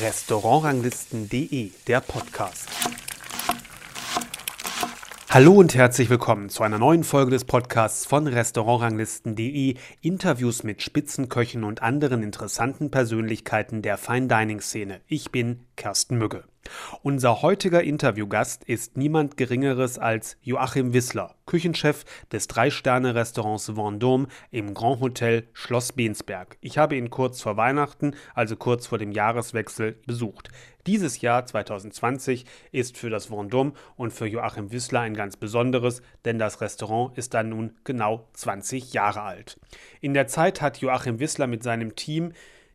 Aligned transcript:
Restaurantranglisten.de, 0.00 1.70
der 1.86 2.00
Podcast. 2.00 2.68
Hallo 5.30 5.52
und 5.54 5.74
herzlich 5.74 6.10
willkommen 6.10 6.48
zu 6.48 6.62
einer 6.62 6.78
neuen 6.78 7.04
Folge 7.04 7.32
des 7.32 7.44
Podcasts 7.44 8.06
von 8.06 8.26
Restaurantranglisten.de, 8.26 9.76
Interviews 10.00 10.62
mit 10.62 10.82
Spitzenköchen 10.82 11.64
und 11.64 11.82
anderen 11.82 12.22
interessanten 12.22 12.90
Persönlichkeiten 12.90 13.82
der 13.82 13.98
Fine 13.98 14.28
Dining 14.28 14.60
Szene. 14.60 15.00
Ich 15.06 15.30
bin 15.30 15.66
Kersten 15.76 16.18
Mügge. 16.18 16.44
Unser 17.02 17.42
heutiger 17.42 17.82
Interviewgast 17.82 18.64
ist 18.64 18.96
niemand 18.96 19.36
Geringeres 19.36 19.98
als 19.98 20.36
Joachim 20.42 20.94
Wissler, 20.94 21.34
Küchenchef 21.46 22.04
des 22.32 22.46
Drei-Sterne-Restaurants 22.46 23.70
Vendôme 23.70 24.28
im 24.50 24.72
Grand 24.72 25.00
Hotel 25.00 25.46
Schloss 25.52 25.92
Bensberg. 25.92 26.56
Ich 26.60 26.78
habe 26.78 26.96
ihn 26.96 27.10
kurz 27.10 27.42
vor 27.42 27.56
Weihnachten, 27.56 28.14
also 28.34 28.56
kurz 28.56 28.86
vor 28.86 28.98
dem 28.98 29.12
Jahreswechsel, 29.12 29.98
besucht. 30.06 30.48
Dieses 30.86 31.20
Jahr 31.20 31.46
2020 31.46 32.44
ist 32.70 32.98
für 32.98 33.08
das 33.08 33.30
Vendôme 33.30 33.72
und 33.96 34.12
für 34.12 34.26
Joachim 34.26 34.70
Wissler 34.70 35.00
ein 35.00 35.14
ganz 35.14 35.36
besonderes, 35.36 36.02
denn 36.24 36.38
das 36.38 36.60
Restaurant 36.60 37.16
ist 37.16 37.34
dann 37.34 37.48
nun 37.48 37.72
genau 37.84 38.28
20 38.34 38.92
Jahre 38.92 39.22
alt. 39.22 39.58
In 40.00 40.14
der 40.14 40.26
Zeit 40.26 40.60
hat 40.60 40.78
Joachim 40.78 41.20
Wissler 41.20 41.46
mit 41.46 41.62
seinem 41.62 41.96
Team 41.96 42.32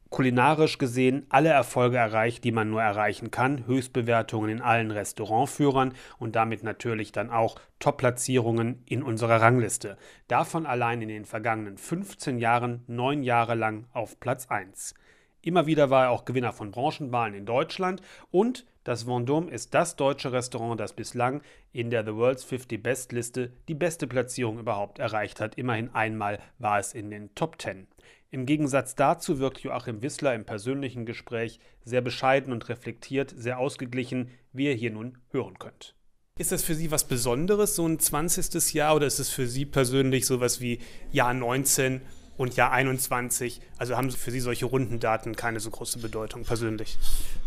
kulinarisch 0.10 0.78
gesehen 0.78 1.26
alle 1.30 1.50
Erfolge 1.50 1.98
erreicht, 1.98 2.44
die 2.44 2.52
man 2.52 2.70
nur 2.70 2.82
erreichen 2.82 3.32
kann. 3.32 3.66
Höchstbewertungen 3.68 4.50
in 4.50 4.62
allen 4.62 4.92
Restaurantführern 4.92 5.94
und 6.18 6.36
damit 6.36 6.64
natürlich 6.64 7.12
dann 7.12 7.30
auch 7.30 7.60
Top-Platzierungen 7.80 8.84
in 8.86 9.04
unserer 9.04 9.42
Rangliste. 9.42 9.98
Davon 10.28 10.66
allein 10.66 11.02
in 11.02 11.10
den 11.10 11.26
vergangenen 11.26 11.78
15 11.78 12.40
Jahren 12.40 12.84
neun 12.88 13.24
Jahre 13.24 13.56
lang 13.56 13.86
auf 13.94 14.20
Platz 14.20 14.48
1. 14.48 14.96
Immer 15.42 15.68
wieder 15.68 15.90
war 15.90 16.06
er 16.06 16.10
auch 16.12 16.26
Gewinner 16.26 16.52
von 16.52 16.72
Branchenwahlen 16.72 17.34
in 17.34 17.46
Deutschland 17.46 18.02
und 18.30 18.66
das 18.84 19.06
Vendôme 19.06 19.50
ist 19.50 19.74
das 19.74 19.96
deutsche 19.96 20.32
Restaurant, 20.32 20.80
das 20.80 20.94
bislang 20.94 21.42
in 21.72 21.92
der 21.92 22.04
The 22.04 22.16
World's 22.16 22.44
50 22.44 22.82
Best 22.82 23.12
Liste 23.12 23.52
die 23.68 23.76
beste 23.76 24.08
Platzierung 24.08 24.58
überhaupt 24.58 25.00
erreicht 25.00 25.40
hat. 25.40 25.56
Immerhin 25.56 25.94
einmal 25.94 26.40
war 26.58 26.80
es 26.80 26.94
in 26.94 27.12
den 27.12 27.36
Top 27.36 27.62
10. 27.62 27.88
Im 28.32 28.46
Gegensatz 28.46 28.94
dazu 28.94 29.40
wirkt 29.40 29.62
Joachim 29.62 30.04
Wissler 30.04 30.36
im 30.36 30.46
persönlichen 30.46 31.08
Gespräch 31.08 31.60
sehr 31.84 32.02
bescheiden 32.02 32.54
und 32.54 32.70
reflektiert, 32.70 33.34
sehr 33.36 33.58
ausgeglichen, 33.58 34.30
wie 34.54 34.66
ihr 34.66 34.74
hier 34.74 34.92
nun 34.92 35.18
hören 35.32 35.58
könnt. 35.58 35.96
Ist 36.38 36.52
das 36.52 36.64
für 36.64 36.76
Sie 36.76 36.92
was 36.92 37.06
Besonderes, 37.06 37.76
so 37.76 37.88
ein 37.88 37.98
20. 37.98 38.74
Jahr, 38.74 38.96
oder 38.96 39.08
ist 39.08 39.20
es 39.20 39.30
für 39.30 39.48
Sie 39.48 39.66
persönlich 39.66 40.28
sowas 40.28 40.62
wie 40.62 40.80
Jahr 41.12 41.34
19 41.34 42.02
und 42.38 42.56
Jahr 42.56 42.72
21? 42.72 43.62
Also 43.80 43.98
haben 43.98 44.12
für 44.12 44.32
Sie 44.32 44.40
solche 44.40 44.68
runden 44.68 45.00
Daten 45.00 45.36
keine 45.36 45.60
so 45.60 45.72
große 45.72 45.98
Bedeutung 45.98 46.44
persönlich? 46.44 47.00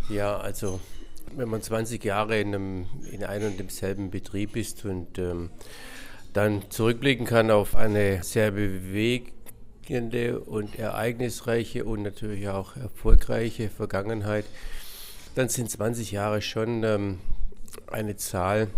Ja, 0.08 0.36
also 0.36 0.80
wenn 1.36 1.48
man 1.48 1.62
20 1.62 2.04
Jahre 2.04 2.40
in 2.40 2.48
einem, 2.48 2.86
in 3.12 3.22
einem 3.22 3.52
und 3.52 3.60
demselben 3.60 4.10
Betrieb 4.10 4.56
ist 4.56 4.84
und 4.84 5.16
ähm, 5.16 5.50
dann 6.32 6.70
zurückblicken 6.70 7.24
kann 7.24 7.52
auf 7.52 7.76
eine 7.76 8.24
sehr 8.24 8.50
bewegte 8.50 9.41
bewegende 9.82 10.40
und 10.40 10.78
ereignisreiche 10.78 11.84
und 11.84 12.02
natürlich 12.02 12.48
auch 12.48 12.76
erfolgreiche 12.76 13.68
Vergangenheit, 13.68 14.44
dann 15.34 15.48
sind 15.48 15.70
20 15.70 16.12
Jahre 16.12 16.42
schon 16.42 16.84
ähm, 16.84 17.18
eine 17.90 18.16
Zahl, 18.16 18.68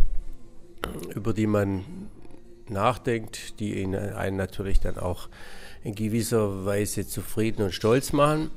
über 1.14 1.32
die 1.32 1.46
man 1.46 1.84
nachdenkt, 2.68 3.60
die 3.60 3.84
einen 3.84 4.36
natürlich 4.36 4.80
dann 4.80 4.96
auch 4.98 5.28
in 5.82 5.94
gewisser 5.94 6.64
Weise 6.64 7.06
zufrieden 7.06 7.62
und 7.62 7.72
stolz 7.72 8.12
machen. 8.12 8.50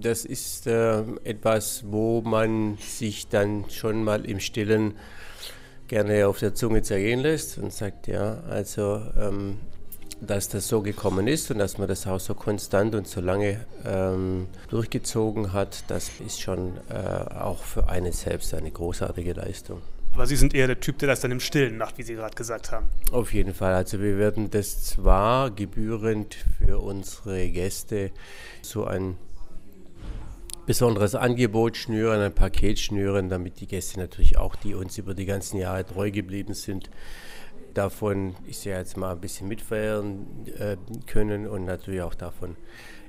Das 0.00 0.24
ist 0.24 0.66
äh, 0.66 1.02
etwas, 1.24 1.84
wo 1.88 2.22
man 2.22 2.78
sich 2.78 3.28
dann 3.28 3.68
schon 3.70 4.04
mal 4.04 4.24
im 4.24 4.40
Stillen 4.40 4.94
gerne 5.88 6.26
auf 6.26 6.38
der 6.38 6.54
Zunge 6.54 6.82
zergehen 6.82 7.20
lässt 7.20 7.58
und 7.58 7.72
sagt, 7.72 8.06
ja, 8.06 8.40
also 8.48 9.02
ähm, 9.18 9.58
dass 10.20 10.48
das 10.48 10.68
so 10.68 10.80
gekommen 10.82 11.26
ist 11.26 11.50
und 11.50 11.58
dass 11.58 11.78
man 11.78 11.88
das 11.88 12.06
auch 12.06 12.20
so 12.20 12.34
konstant 12.34 12.94
und 12.94 13.06
so 13.06 13.20
lange 13.20 13.64
ähm, 13.84 14.46
durchgezogen 14.68 15.52
hat, 15.52 15.84
das 15.88 16.10
ist 16.24 16.40
schon 16.40 16.78
äh, 16.88 16.94
auch 16.94 17.62
für 17.62 17.88
einen 17.88 18.12
selbst 18.12 18.54
eine 18.54 18.70
großartige 18.70 19.32
Leistung. 19.32 19.82
Aber 20.14 20.26
Sie 20.26 20.36
sind 20.36 20.54
eher 20.54 20.68
der 20.68 20.78
Typ, 20.78 20.98
der 20.98 21.08
das 21.08 21.20
dann 21.20 21.32
im 21.32 21.40
Stillen 21.40 21.76
macht, 21.76 21.98
wie 21.98 22.04
Sie 22.04 22.14
gerade 22.14 22.36
gesagt 22.36 22.70
haben. 22.70 22.86
Auf 23.10 23.34
jeden 23.34 23.52
Fall. 23.52 23.74
Also 23.74 24.00
wir 24.00 24.16
werden 24.16 24.48
das 24.48 24.84
zwar 24.84 25.50
gebührend 25.50 26.36
für 26.58 26.78
unsere 26.78 27.48
Gäste 27.50 28.12
so 28.62 28.84
ein 28.84 29.16
besonderes 30.66 31.14
Angebot 31.14 31.76
schnüren, 31.76 32.20
ein 32.20 32.34
Paket 32.34 32.78
schnüren, 32.78 33.28
damit 33.28 33.60
die 33.60 33.66
Gäste 33.66 33.98
natürlich 33.98 34.38
auch, 34.38 34.54
die 34.54 34.74
uns 34.74 34.96
über 34.98 35.14
die 35.14 35.26
ganzen 35.26 35.58
Jahre 35.58 35.84
treu 35.84 36.10
geblieben 36.10 36.54
sind, 36.54 36.90
davon, 37.74 38.34
ich 38.46 38.58
sehe 38.58 38.76
jetzt 38.76 38.96
mal 38.96 39.12
ein 39.12 39.20
bisschen 39.20 39.48
mitfeiern 39.48 40.26
äh, 40.58 40.76
können 41.06 41.46
und 41.46 41.64
natürlich 41.64 42.02
auch 42.02 42.14
davon 42.14 42.56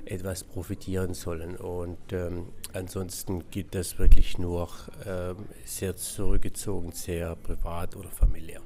etwas 0.04 0.44
profitieren 0.44 1.14
sollen. 1.14 1.56
Und 1.56 2.12
ähm, 2.12 2.46
ansonsten 2.72 3.50
geht 3.50 3.74
das 3.74 3.98
wirklich 3.98 4.38
nur 4.38 4.68
äh, 5.04 5.34
sehr 5.64 5.96
zurückgezogen, 5.96 6.92
sehr 6.92 7.34
privat 7.36 7.96
oder 7.96 8.10
familiär. 8.10 8.60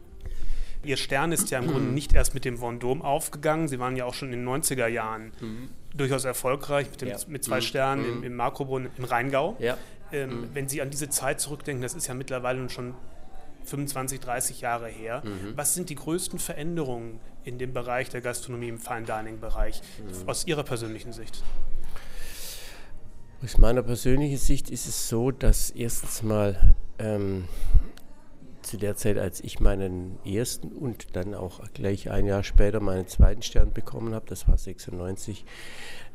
Ihr 0.83 0.97
Stern 0.97 1.33
ist 1.33 1.51
ja 1.51 1.59
im 1.59 1.67
Grunde 1.71 1.93
nicht 1.93 2.15
erst 2.15 2.35
mit 2.35 2.45
dem 2.45 2.59
Vendôme 2.59 3.01
aufgegangen. 3.01 3.69
Sie 3.69 3.79
waren 3.79 3.97
ja 3.97 4.05
auch 4.05 4.15
schon 4.15 4.33
in 4.33 4.45
den 4.45 4.49
90er 4.49 4.87
Jahren 4.87 5.33
mhm. 5.41 5.69
durchaus 5.95 6.25
erfolgreich 6.25 6.91
mit, 6.91 7.01
dem, 7.01 7.09
ja. 7.09 7.17
mit 7.29 7.45
zwei 7.45 7.57
mhm. 7.57 7.63
Sternen 7.63 8.03
mhm. 8.03 8.17
im, 8.19 8.25
im 8.25 8.37
Makrobrunn 8.37 8.91
im 8.97 9.05
Rheingau. 9.05 9.57
Ja. 9.59 9.77
Ähm, 10.13 10.31
mhm. 10.31 10.49
Wenn 10.55 10.69
Sie 10.69 10.83
an 10.83 10.91
diese 10.91 11.09
Zeit 11.09 11.41
zurückdenken, 11.41 11.83
das 11.83 11.95
ist 11.95 12.07
ja 12.07 12.15
mittlerweile 12.15 12.69
schon 12.69 12.95
25, 13.65 14.21
30 14.21 14.61
Jahre 14.61 14.89
her. 14.89 15.23
Mhm. 15.25 15.57
Was 15.57 15.75
sind 15.75 15.91
die 15.91 15.95
größten 15.95 16.39
Veränderungen 16.39 17.21
in 17.45 17.59
dem 17.59 17.73
Bereich 17.73 18.09
der 18.11 18.21
Gastronomie, 18.21 18.69
im 18.69 18.79
Fine 18.79 19.03
Dining 19.03 19.41
Bereich, 19.41 19.83
mhm. 19.99 20.29
aus 20.29 20.47
Ihrer 20.47 20.63
persönlichen 20.63 21.13
Sicht? 21.13 21.43
Aus 23.43 23.57
meiner 23.57 23.83
persönlichen 23.83 24.37
Sicht 24.37 24.71
ist 24.71 24.87
es 24.87 25.09
so, 25.09 25.31
dass 25.31 25.71
erstens 25.71 26.23
mal 26.23 26.75
ähm, 26.99 27.45
zu 28.63 28.77
der 28.77 28.97
Zeit, 28.97 29.19
als 29.19 29.41
ich 29.41 29.61
meinen 29.61 30.19
ersten 30.25 30.69
und 30.69 31.17
dann 31.17 31.35
auch 31.35 31.61
gleich 31.73 32.11
ein 32.11 32.27
Jahr 32.27 32.45
später 32.45 32.81
meinen 32.81 33.07
zweiten 33.07 33.43
Stern 33.43 33.73
bekommen 33.73 34.15
habe, 34.15 34.27
das 34.29 34.47
war 34.47 34.59
96, 34.59 35.45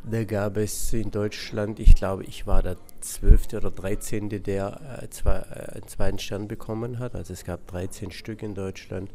da 0.10 0.24
gab 0.24 0.58
es 0.58 0.94
in 0.94 1.10
Deutschland, 1.12 1.80
ich 1.80 1.96
glaube, 1.96 2.24
ich 2.26 2.46
war 2.46 2.62
der 2.62 2.78
zwölfte 3.02 3.58
oder 3.58 3.72
dreizehnte, 3.72 4.40
der 4.40 5.02
äh, 5.02 5.10
zwei, 5.10 5.38
äh, 5.38 5.74
einen 5.74 5.88
zweiten 5.88 6.20
Stern 6.20 6.48
bekommen 6.48 7.00
hat. 7.00 7.16
Also 7.16 7.34
es 7.34 7.44
gab 7.44 7.66
13 7.68 8.12
Stück 8.12 8.44
in 8.44 8.54
Deutschland. 8.54 9.12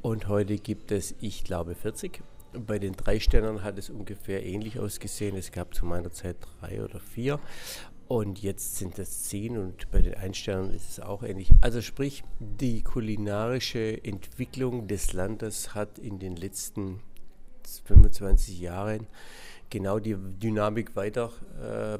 Und 0.00 0.28
heute 0.28 0.56
gibt 0.58 0.92
es, 0.92 1.14
ich 1.20 1.44
glaube, 1.44 1.74
40. 1.74 2.22
Bei 2.54 2.78
den 2.78 2.92
drei 2.92 3.18
Sternen 3.18 3.62
hat 3.62 3.78
es 3.78 3.90
ungefähr 3.90 4.44
ähnlich 4.44 4.78
ausgesehen. 4.78 5.36
Es 5.36 5.52
gab 5.52 5.74
zu 5.74 5.86
meiner 5.86 6.12
Zeit 6.12 6.36
drei 6.60 6.82
oder 6.82 7.00
vier. 7.00 7.40
Und 8.06 8.42
jetzt 8.42 8.76
sind 8.76 8.98
es 8.98 9.24
zehn 9.24 9.56
und 9.56 9.90
bei 9.90 10.02
den 10.02 10.14
Einsternen 10.14 10.74
ist 10.74 10.90
es 10.90 11.00
auch 11.00 11.22
ähnlich. 11.22 11.50
Also 11.62 11.80
sprich, 11.80 12.22
die 12.38 12.82
kulinarische 12.82 14.04
Entwicklung 14.04 14.86
des 14.86 15.14
Landes 15.14 15.74
hat 15.74 15.98
in 15.98 16.18
den 16.18 16.36
letzten 16.36 17.00
25 17.84 18.60
Jahren 18.60 19.06
genau 19.72 19.98
die 19.98 20.16
Dynamik 20.16 20.94
weiter 20.94 21.32
äh, 21.60 21.98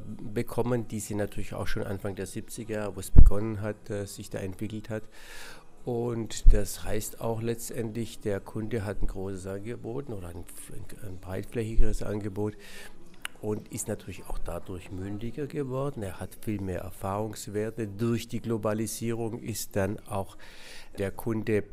die 0.91 1.00
sie 1.00 1.15
natürlich 1.15 1.55
auch 1.55 1.66
schon 1.66 1.83
Anfang 1.83 2.15
der 2.15 2.28
70er, 2.28 2.94
wo 2.94 3.00
es 3.00 3.10
begonnen 3.10 3.62
hat, 3.62 3.91
äh, 3.91 4.06
sich 4.06 4.28
da 4.31 4.38
entwickelt 4.38 4.91
hat. 4.91 5.03
Und 5.84 6.53
das 6.53 6.84
heißt 6.84 7.21
auch 7.21 7.43
letztendlich, 7.43 8.21
der 8.21 8.38
Kunde 8.38 8.84
hat 8.84 9.03
ein 9.03 9.09
großes 9.09 9.47
Angebot 9.47 10.09
oder 10.11 10.28
ein, 10.28 10.44
ein 11.05 11.19
breitflächigeres 11.19 12.03
Angebot 12.05 12.56
und 13.41 13.73
ist 13.73 13.88
natürlich 13.88 14.25
auch 14.29 14.38
dadurch 14.38 14.93
mündiger 14.93 15.49
geworden. 15.49 16.02
Er 16.02 16.20
hat 16.20 16.37
viel 16.43 16.61
mehr 16.61 16.82
Erfahrungswerte. 16.82 17.88
Durch 17.88 18.29
die 18.29 18.41
Globalisierung 18.41 19.41
ist 19.41 19.75
dann 19.75 19.99
auch 20.06 20.37
der 20.99 21.11
Kunde 21.11 21.64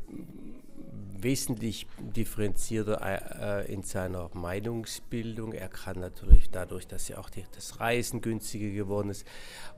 wesentlich 1.22 1.86
differenzierter 1.98 3.00
äh, 3.02 3.72
in 3.72 3.82
seiner 3.82 4.30
Meinungsbildung. 4.32 5.52
Er 5.52 5.68
kann 5.68 6.00
natürlich 6.00 6.50
dadurch, 6.50 6.86
dass 6.86 7.08
ja 7.08 7.18
auch 7.18 7.30
das 7.30 7.80
Reisen 7.80 8.20
günstiger 8.20 8.70
geworden 8.70 9.10
ist 9.10 9.26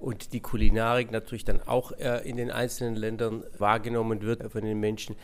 und 0.00 0.32
die 0.32 0.40
Kulinarik 0.40 1.10
natürlich 1.10 1.44
dann 1.44 1.60
auch 1.62 1.92
äh, 1.92 2.28
in 2.28 2.36
den 2.36 2.50
einzelnen 2.50 2.96
Ländern 2.96 3.44
wahrgenommen 3.58 4.22
wird 4.22 4.50
von 4.52 4.62
den 4.62 4.80
Menschen, 4.80 5.16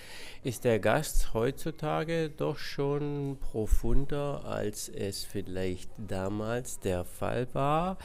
ist 0.42 0.64
der 0.64 0.78
Gast 0.78 1.34
heutzutage 1.34 2.30
doch 2.30 2.58
schon 2.58 3.38
profunder, 3.40 4.44
als 4.44 4.88
es 4.88 5.25
vielleicht 5.25 5.90
damals 5.98 6.80
der 6.80 7.04
Fall 7.04 7.46
war. 7.52 7.98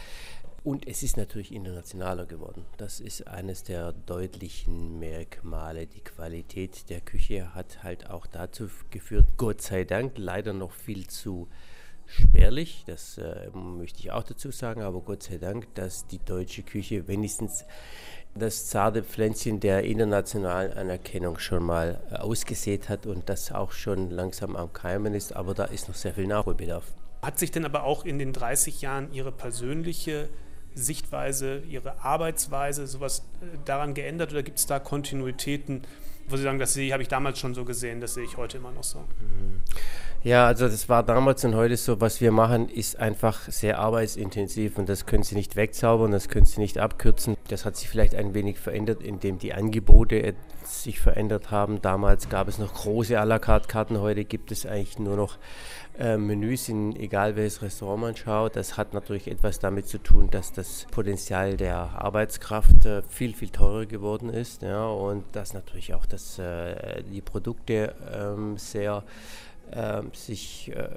Und 0.64 0.88
es 0.88 1.04
ist 1.04 1.18
natürlich 1.18 1.52
internationaler 1.52 2.26
geworden. 2.26 2.66
Das 2.78 3.02
ist 3.02 3.28
eines 3.28 3.64
der 3.64 3.92
deutlichen 3.92 4.98
Merkmale. 4.98 5.88
Die 5.88 6.00
Qualität 6.00 6.90
der 6.90 7.02
Küche 7.02 7.54
hat 7.54 7.84
halt 7.84 8.10
auch 8.10 8.26
dazu 8.26 8.70
geführt, 8.90 9.26
Gott 9.36 9.62
sei 9.62 9.84
Dank, 9.84 10.14
leider 10.16 10.54
noch 10.54 10.72
viel 10.72 11.08
zu 11.08 11.50
spärlich, 12.06 12.84
das 12.86 13.18
äh, 13.18 13.50
möchte 13.52 14.00
ich 14.00 14.12
auch 14.12 14.24
dazu 14.24 14.52
sagen, 14.52 14.82
aber 14.82 15.02
Gott 15.02 15.24
sei 15.24 15.38
Dank, 15.38 15.74
dass 15.76 16.08
die 16.08 16.20
deutsche 16.20 16.64
Küche 16.64 17.08
wenigstens 17.08 17.66
das 18.36 18.68
zarte 18.68 19.04
Pflänzchen 19.04 19.60
der 19.60 19.84
internationalen 19.84 20.74
Anerkennung 20.74 21.40
schon 21.40 21.64
mal 21.64 22.02
äh, 22.12 22.16
ausgesät 22.16 22.90
hat 22.90 23.06
und 23.06 23.30
das 23.30 23.52
auch 23.52 23.72
schon 23.72 24.10
langsam 24.10 24.56
am 24.56 24.72
Keimen 24.74 25.14
ist, 25.14 25.36
aber 25.36 25.54
da 25.54 25.66
ist 25.66 25.88
noch 25.88 25.96
sehr 25.96 26.14
viel 26.14 26.28
Nachholbedarf. 26.28 26.86
Hat 27.22 27.40
sich 27.40 27.52
denn 27.52 27.66
aber 27.66 27.84
auch 27.84 28.06
in 28.06 28.20
den 28.20 28.34
30 28.34 28.82
Jahren 28.82 29.14
Ihre 29.14 29.32
persönliche 29.32 30.30
Sichtweise, 30.76 31.62
Ihre 31.70 32.04
Arbeitsweise, 32.04 32.88
sowas 32.88 33.20
äh, 33.42 33.58
daran 33.66 33.94
geändert 33.94 34.32
oder 34.32 34.44
gibt 34.44 34.60
es 34.60 34.66
da 34.66 34.80
Kontinuitäten, 34.80 35.84
wo 36.28 36.38
Sie 36.38 36.44
sagen, 36.44 36.60
das 36.60 36.76
habe 36.76 37.02
ich 37.02 37.10
damals 37.10 37.40
schon 37.40 37.54
so 37.54 37.66
gesehen, 37.66 38.02
das 38.02 38.14
sehe 38.14 38.24
ich 38.24 38.38
heute 38.38 38.58
immer 38.58 38.72
noch 38.72 38.84
so? 38.84 39.00
Mhm. 39.00 39.62
Ja, 40.24 40.48
also 40.48 40.70
das 40.70 40.88
war 40.88 41.04
damals 41.04 41.44
und 41.44 41.54
heute 41.54 41.76
so, 41.76 42.00
was 42.00 42.22
wir 42.22 42.32
machen, 42.32 42.70
ist 42.70 42.98
einfach 42.98 43.42
sehr 43.50 43.80
arbeitsintensiv 43.80 44.78
und 44.78 44.88
das 44.88 45.06
können 45.06 45.24
Sie 45.24 45.36
nicht 45.36 45.58
wegzaubern, 45.58 46.12
das 46.12 46.30
können 46.30 46.46
Sie 46.46 46.62
nicht 46.62 46.78
abkürzen. 46.78 47.36
Das 47.50 47.66
hat 47.66 47.76
sich 47.76 47.90
vielleicht 47.90 48.16
ein 48.16 48.34
wenig 48.34 48.58
verändert, 48.58 49.04
indem 49.04 49.38
die 49.38 49.54
Angebote 49.54 50.16
sich 50.68 51.00
verändert 51.00 51.52
haben. 51.52 51.82
Damals 51.82 52.30
gab 52.30 52.48
es 52.48 52.58
noch 52.58 52.74
große 52.74 53.20
à 53.20 53.26
la 53.26 53.40
carte 53.40 53.68
Karten, 53.68 54.00
heute 54.00 54.26
gibt 54.26 54.52
es 54.52 54.66
eigentlich 54.66 55.00
nur 55.00 55.16
noch 55.16 55.38
äh, 55.98 56.18
Menüs 56.18 56.70
in 56.70 56.96
egal 56.96 57.36
welches 57.36 57.62
Restaurant 57.62 58.02
man 58.02 58.16
schaut. 58.16 58.56
Das 58.56 58.78
hat 58.78 58.94
natürlich 58.94 59.28
etwas 59.28 59.60
damit 59.60 59.88
zu 59.88 59.98
tun, 59.98 60.30
dass 60.30 60.52
das 60.52 60.86
Potenzial 60.92 61.58
der 61.58 61.78
Arbeitskraft 61.78 62.86
äh, 62.86 63.02
viel, 63.10 63.34
viel 63.34 63.50
teurer 63.50 63.86
geworden 63.86 64.30
ist 64.30 64.62
ja, 64.62 64.86
und 64.86 65.24
dass 65.34 65.54
natürlich 65.54 65.94
auch 65.94 66.06
das, 66.06 66.40
äh, 66.40 67.04
die 67.04 67.22
Produkte 67.22 67.94
ähm, 68.12 68.58
sehr 68.58 69.04
äh, 69.72 70.02
sich 70.14 70.72
äh, 70.76 70.90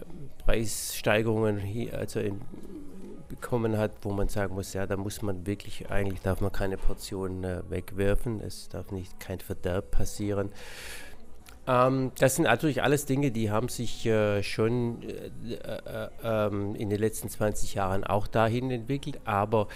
Preissteigerungen 0.45 1.59
hier, 1.59 1.99
also 1.99 2.21
in, 2.21 2.41
bekommen 3.41 3.79
hat, 3.79 3.93
wo 4.03 4.13
man 4.13 4.29
sagen 4.29 4.55
muss, 4.55 4.73
ja, 4.73 4.87
da 4.87 4.97
muss 4.97 5.23
man 5.23 5.47
wirklich, 5.47 5.91
eigentlich 5.91 6.21
darf 6.21 6.41
man 6.41 6.53
keine 6.53 6.77
Portionen 6.77 7.45
äh, 7.45 7.63
wegwerfen, 7.69 8.41
es 8.41 8.69
darf 8.69 8.91
nicht 8.91 9.19
kein 9.21 9.41
Verderb 9.41 9.91
passieren. 9.91 10.51
Ähm, 11.67 12.13
das 12.19 12.37
sind 12.37 12.45
natürlich 12.45 12.83
alles 12.83 13.07
Dinge, 13.07 13.31
die 13.31 13.51
haben 13.51 13.69
sich 13.69 14.07
äh, 14.07 14.43
schon 14.43 15.03
äh, 15.03 15.55
äh, 15.55 16.09
ähm, 16.23 16.75
in 16.77 16.91
den 16.91 16.99
letzten 16.99 17.29
20 17.29 17.75
Jahren 17.75 18.05
auch 18.05 18.27
dahin 18.27 18.71
entwickelt, 18.71 19.21
aber 19.25 19.69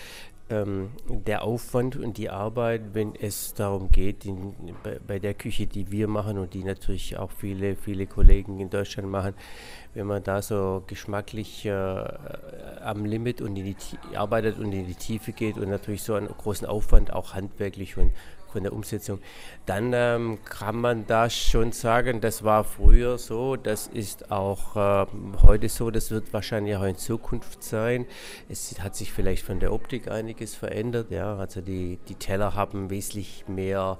ähm, 0.50 0.90
der 1.08 1.42
Aufwand 1.42 1.96
und 1.96 2.18
die 2.18 2.28
Arbeit, 2.28 2.92
wenn 2.92 3.14
es 3.14 3.54
darum 3.54 3.90
geht, 3.90 4.24
in, 4.24 4.54
bei, 4.82 4.98
bei, 5.06 5.18
der 5.18 5.34
Küche, 5.34 5.66
die 5.66 5.90
wir 5.90 6.08
machen 6.08 6.38
und 6.38 6.54
die 6.54 6.64
natürlich 6.64 7.16
auch 7.16 7.30
viele, 7.30 7.76
viele 7.76 8.06
Kollegen 8.06 8.58
in 8.58 8.68
Deutschland 8.68 9.08
machen, 9.08 9.34
wenn 9.94 10.06
man 10.06 10.22
da 10.22 10.42
so 10.42 10.82
geschmacklich 10.86 11.64
äh, 11.66 11.70
am 11.70 13.04
Limit 13.04 13.40
und 13.40 13.56
in 13.56 13.64
die 13.64 13.76
arbeitet 14.16 14.58
und 14.58 14.72
in 14.72 14.86
die 14.86 14.94
Tiefe 14.94 15.32
geht 15.32 15.56
und 15.56 15.68
natürlich 15.68 16.02
so 16.02 16.14
einen 16.14 16.28
großen 16.28 16.66
Aufwand 16.66 17.12
auch 17.12 17.34
handwerklich 17.34 17.96
und 17.96 18.12
von 18.50 18.62
der 18.62 18.72
Umsetzung, 18.72 19.20
dann 19.66 19.92
ähm, 19.94 20.38
kann 20.44 20.76
man 20.76 21.06
da 21.06 21.30
schon 21.30 21.72
sagen, 21.72 22.20
das 22.20 22.44
war 22.44 22.64
früher 22.64 23.18
so, 23.18 23.56
das 23.56 23.86
ist 23.86 24.30
auch 24.30 24.76
äh, 24.76 25.06
heute 25.42 25.68
so, 25.68 25.90
das 25.90 26.10
wird 26.10 26.32
wahrscheinlich 26.32 26.76
auch 26.76 26.84
in 26.84 26.96
Zukunft 26.96 27.62
sein. 27.62 28.06
Es 28.48 28.80
hat 28.80 28.96
sich 28.96 29.12
vielleicht 29.12 29.44
von 29.44 29.60
der 29.60 29.72
Optik 29.72 30.10
einiges 30.10 30.54
verändert, 30.54 31.10
ja, 31.10 31.36
also 31.36 31.60
die, 31.60 31.98
die 32.08 32.14
Teller 32.14 32.54
haben 32.54 32.90
wesentlich 32.90 33.44
mehr 33.48 33.98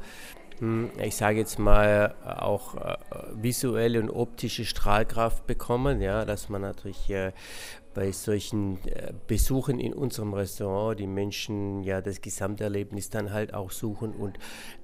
hm, 0.60 0.90
ich 1.02 1.16
sage 1.16 1.38
jetzt 1.38 1.58
mal, 1.58 2.14
auch 2.22 2.74
äh, 2.74 2.96
visuelle 3.32 3.98
und 3.98 4.10
optische 4.10 4.66
Strahlkraft 4.66 5.46
bekommen, 5.46 6.02
ja, 6.02 6.26
dass 6.26 6.50
man 6.50 6.60
natürlich 6.60 7.08
äh, 7.08 7.32
bei 7.94 8.12
solchen 8.12 8.78
äh, 8.86 9.12
Besuchen 9.26 9.78
in 9.80 9.92
unserem 9.92 10.34
Restaurant 10.34 10.98
die 10.98 11.06
Menschen 11.06 11.82
ja 11.82 12.00
das 12.00 12.20
Gesamterlebnis 12.20 13.10
dann 13.10 13.32
halt 13.32 13.54
auch 13.54 13.70
suchen 13.70 14.12
und 14.12 14.38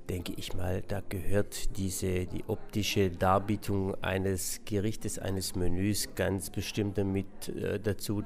denke 0.09 0.33
ich 0.37 0.55
mal, 0.55 0.83
da 0.87 1.03
gehört 1.09 1.77
diese 1.77 2.27
die 2.27 2.45
optische 2.47 3.11
Darbietung 3.11 3.95
eines 4.03 4.61
Gerichtes, 4.65 5.19
eines 5.19 5.57
Menüs 5.57 6.15
ganz 6.15 6.51
bestimmt 6.51 6.99
damit 6.99 7.49
äh, 7.49 7.81
dazu, 7.81 8.23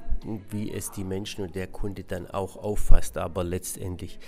wie 0.49 0.71
es 0.71 0.91
die 0.91 1.03
Menschen 1.03 1.45
und 1.45 1.55
der 1.55 1.67
Kunde 1.67 2.03
dann 2.03 2.27
auch 2.27 2.57
auffasst. 2.57 3.17
Aber 3.17 3.43
letztendlich 3.43 4.19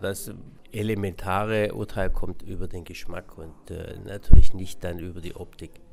das 0.00 0.32
elementare 0.72 1.74
Urteil 1.74 2.10
kommt 2.10 2.42
über 2.42 2.68
den 2.68 2.84
Geschmack 2.84 3.38
und 3.38 3.70
äh, 3.70 3.98
natürlich 4.04 4.54
nicht 4.54 4.82
dann 4.82 4.98
über 4.98 5.20
die 5.20 5.36
Optik. 5.36 5.83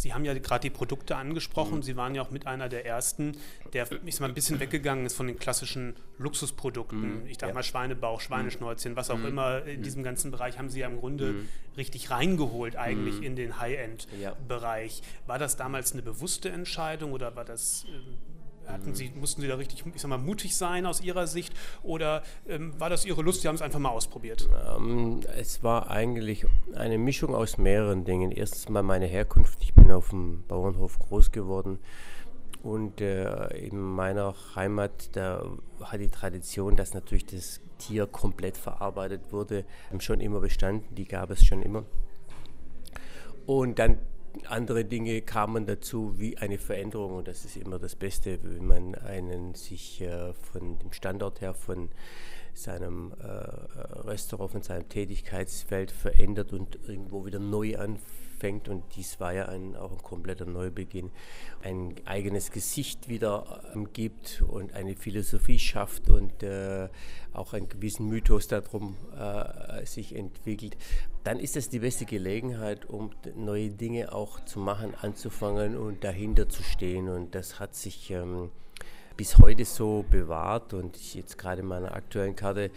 Sie 0.00 0.14
haben 0.14 0.24
ja 0.24 0.32
gerade 0.32 0.62
die 0.62 0.70
Produkte 0.70 1.16
angesprochen. 1.16 1.76
Mhm. 1.76 1.82
Sie 1.82 1.94
waren 1.94 2.14
ja 2.14 2.22
auch 2.22 2.30
mit 2.30 2.46
einer 2.46 2.70
der 2.70 2.86
ersten, 2.86 3.36
der 3.74 3.86
ich 4.06 4.14
sag 4.14 4.22
mal, 4.22 4.28
ein 4.28 4.34
bisschen 4.34 4.58
weggegangen 4.58 5.04
ist 5.04 5.14
von 5.14 5.26
den 5.26 5.38
klassischen 5.38 5.94
Luxusprodukten. 6.16 7.20
Mhm. 7.20 7.26
Ich 7.26 7.36
sag 7.38 7.48
ja. 7.48 7.54
mal 7.54 7.62
Schweinebauch. 7.62 8.22
Schweineschnäuzchen, 8.22 8.96
was 8.96 9.10
auch 9.10 9.18
mhm. 9.18 9.26
immer. 9.26 9.66
In 9.66 9.80
mhm. 9.80 9.82
diesem 9.82 10.02
ganzen 10.02 10.30
Bereich 10.30 10.58
haben 10.58 10.70
Sie 10.70 10.80
ja 10.80 10.86
im 10.86 10.96
Grunde 10.96 11.32
mhm. 11.32 11.48
richtig 11.76 12.10
reingeholt, 12.10 12.76
eigentlich 12.76 13.22
in 13.22 13.36
den 13.36 13.60
High-End-Bereich. 13.60 15.00
Ja. 15.00 15.28
War 15.28 15.38
das 15.38 15.56
damals 15.56 15.92
eine 15.92 16.00
bewusste 16.00 16.48
Entscheidung 16.48 17.12
oder 17.12 17.36
war 17.36 17.44
das 17.44 17.84
ähm, 17.86 18.16
hatten 18.72 18.94
Sie, 18.94 19.12
mussten 19.14 19.40
Sie 19.40 19.48
da 19.48 19.56
richtig, 19.56 19.84
ich 19.94 20.00
sag 20.00 20.08
mal, 20.08 20.18
mutig 20.18 20.56
sein 20.56 20.86
aus 20.86 21.00
Ihrer 21.00 21.26
Sicht 21.26 21.52
oder 21.82 22.22
ähm, 22.48 22.72
war 22.78 22.90
das 22.90 23.04
Ihre 23.04 23.22
Lust, 23.22 23.42
Sie 23.42 23.48
haben 23.48 23.54
es 23.54 23.62
einfach 23.62 23.78
mal 23.78 23.90
ausprobiert? 23.90 24.48
Ähm, 24.76 25.20
es 25.36 25.62
war 25.62 25.90
eigentlich 25.90 26.46
eine 26.74 26.98
Mischung 26.98 27.34
aus 27.34 27.58
mehreren 27.58 28.04
Dingen. 28.04 28.32
Erstens 28.32 28.68
mal 28.68 28.82
meine 28.82 29.06
Herkunft. 29.06 29.58
Ich 29.62 29.74
bin 29.74 29.90
auf 29.90 30.10
dem 30.10 30.44
Bauernhof 30.46 30.98
groß 30.98 31.32
geworden 31.32 31.78
und 32.62 33.00
äh, 33.00 33.48
in 33.56 33.80
meiner 33.80 34.34
Heimat, 34.54 35.16
da 35.16 35.44
hat 35.80 36.00
die 36.00 36.10
Tradition, 36.10 36.76
dass 36.76 36.92
natürlich 36.92 37.24
das 37.26 37.60
Tier 37.78 38.06
komplett 38.06 38.58
verarbeitet 38.58 39.32
wurde, 39.32 39.64
schon 39.98 40.20
immer 40.20 40.40
bestanden. 40.40 40.94
Die 40.94 41.06
gab 41.06 41.30
es 41.30 41.44
schon 41.44 41.62
immer. 41.62 41.84
Und 43.46 43.78
dann 43.78 43.98
andere 44.48 44.84
Dinge 44.84 45.20
kamen 45.22 45.66
dazu 45.66 46.18
wie 46.18 46.38
eine 46.38 46.58
Veränderung 46.58 47.12
und 47.12 47.28
das 47.28 47.44
ist 47.44 47.56
immer 47.56 47.78
das 47.78 47.94
Beste, 47.94 48.38
wenn 48.42 48.66
man 48.66 48.94
einen 48.94 49.54
sich 49.54 50.00
äh, 50.00 50.32
von 50.34 50.78
dem 50.78 50.92
Standort 50.92 51.40
her 51.40 51.54
von 51.54 51.88
seinem 52.54 53.12
äh, 53.20 53.26
Restaurant, 53.26 54.52
von 54.52 54.62
seinem 54.62 54.88
Tätigkeitsfeld 54.88 55.90
verändert 55.90 56.52
und 56.52 56.78
irgendwo 56.86 57.24
wieder 57.24 57.38
neu 57.38 57.76
anfängt. 57.76 58.19
Und 58.68 58.82
dies 58.96 59.20
war 59.20 59.32
ja 59.32 59.46
ein, 59.46 59.76
auch 59.76 59.92
ein 59.92 60.02
kompletter 60.02 60.46
Neubeginn. 60.46 61.10
Ein 61.62 61.94
eigenes 62.04 62.50
Gesicht 62.50 63.08
wieder 63.08 63.62
äh, 63.74 63.84
gibt 63.92 64.42
und 64.48 64.72
eine 64.74 64.96
Philosophie 64.96 65.58
schafft 65.58 66.08
und 66.10 66.42
äh, 66.42 66.88
auch 67.32 67.52
einen 67.52 67.68
gewissen 67.68 68.08
Mythos 68.08 68.48
darum 68.48 68.96
äh, 69.18 69.84
sich 69.84 70.14
entwickelt. 70.14 70.76
Dann 71.24 71.38
ist 71.38 71.56
das 71.56 71.68
die 71.68 71.80
beste 71.80 72.06
Gelegenheit, 72.06 72.88
um 72.88 73.10
neue 73.36 73.70
Dinge 73.70 74.12
auch 74.12 74.40
zu 74.44 74.58
machen, 74.58 74.94
anzufangen 75.00 75.76
und 75.76 76.02
dahinter 76.02 76.48
zu 76.48 76.62
stehen. 76.62 77.08
Und 77.08 77.34
das 77.34 77.60
hat 77.60 77.74
sich. 77.74 78.10
Ähm, 78.10 78.50
bis 79.16 79.36
heute 79.36 79.66
so 79.66 80.02
bewahrt 80.10 80.72
und 80.72 80.96
ich 80.96 81.14
jetzt 81.14 81.36
gerade 81.36 81.60
in 81.60 81.66
meiner 81.66 81.94
aktuellen 81.94 82.36
Karte 82.36 82.70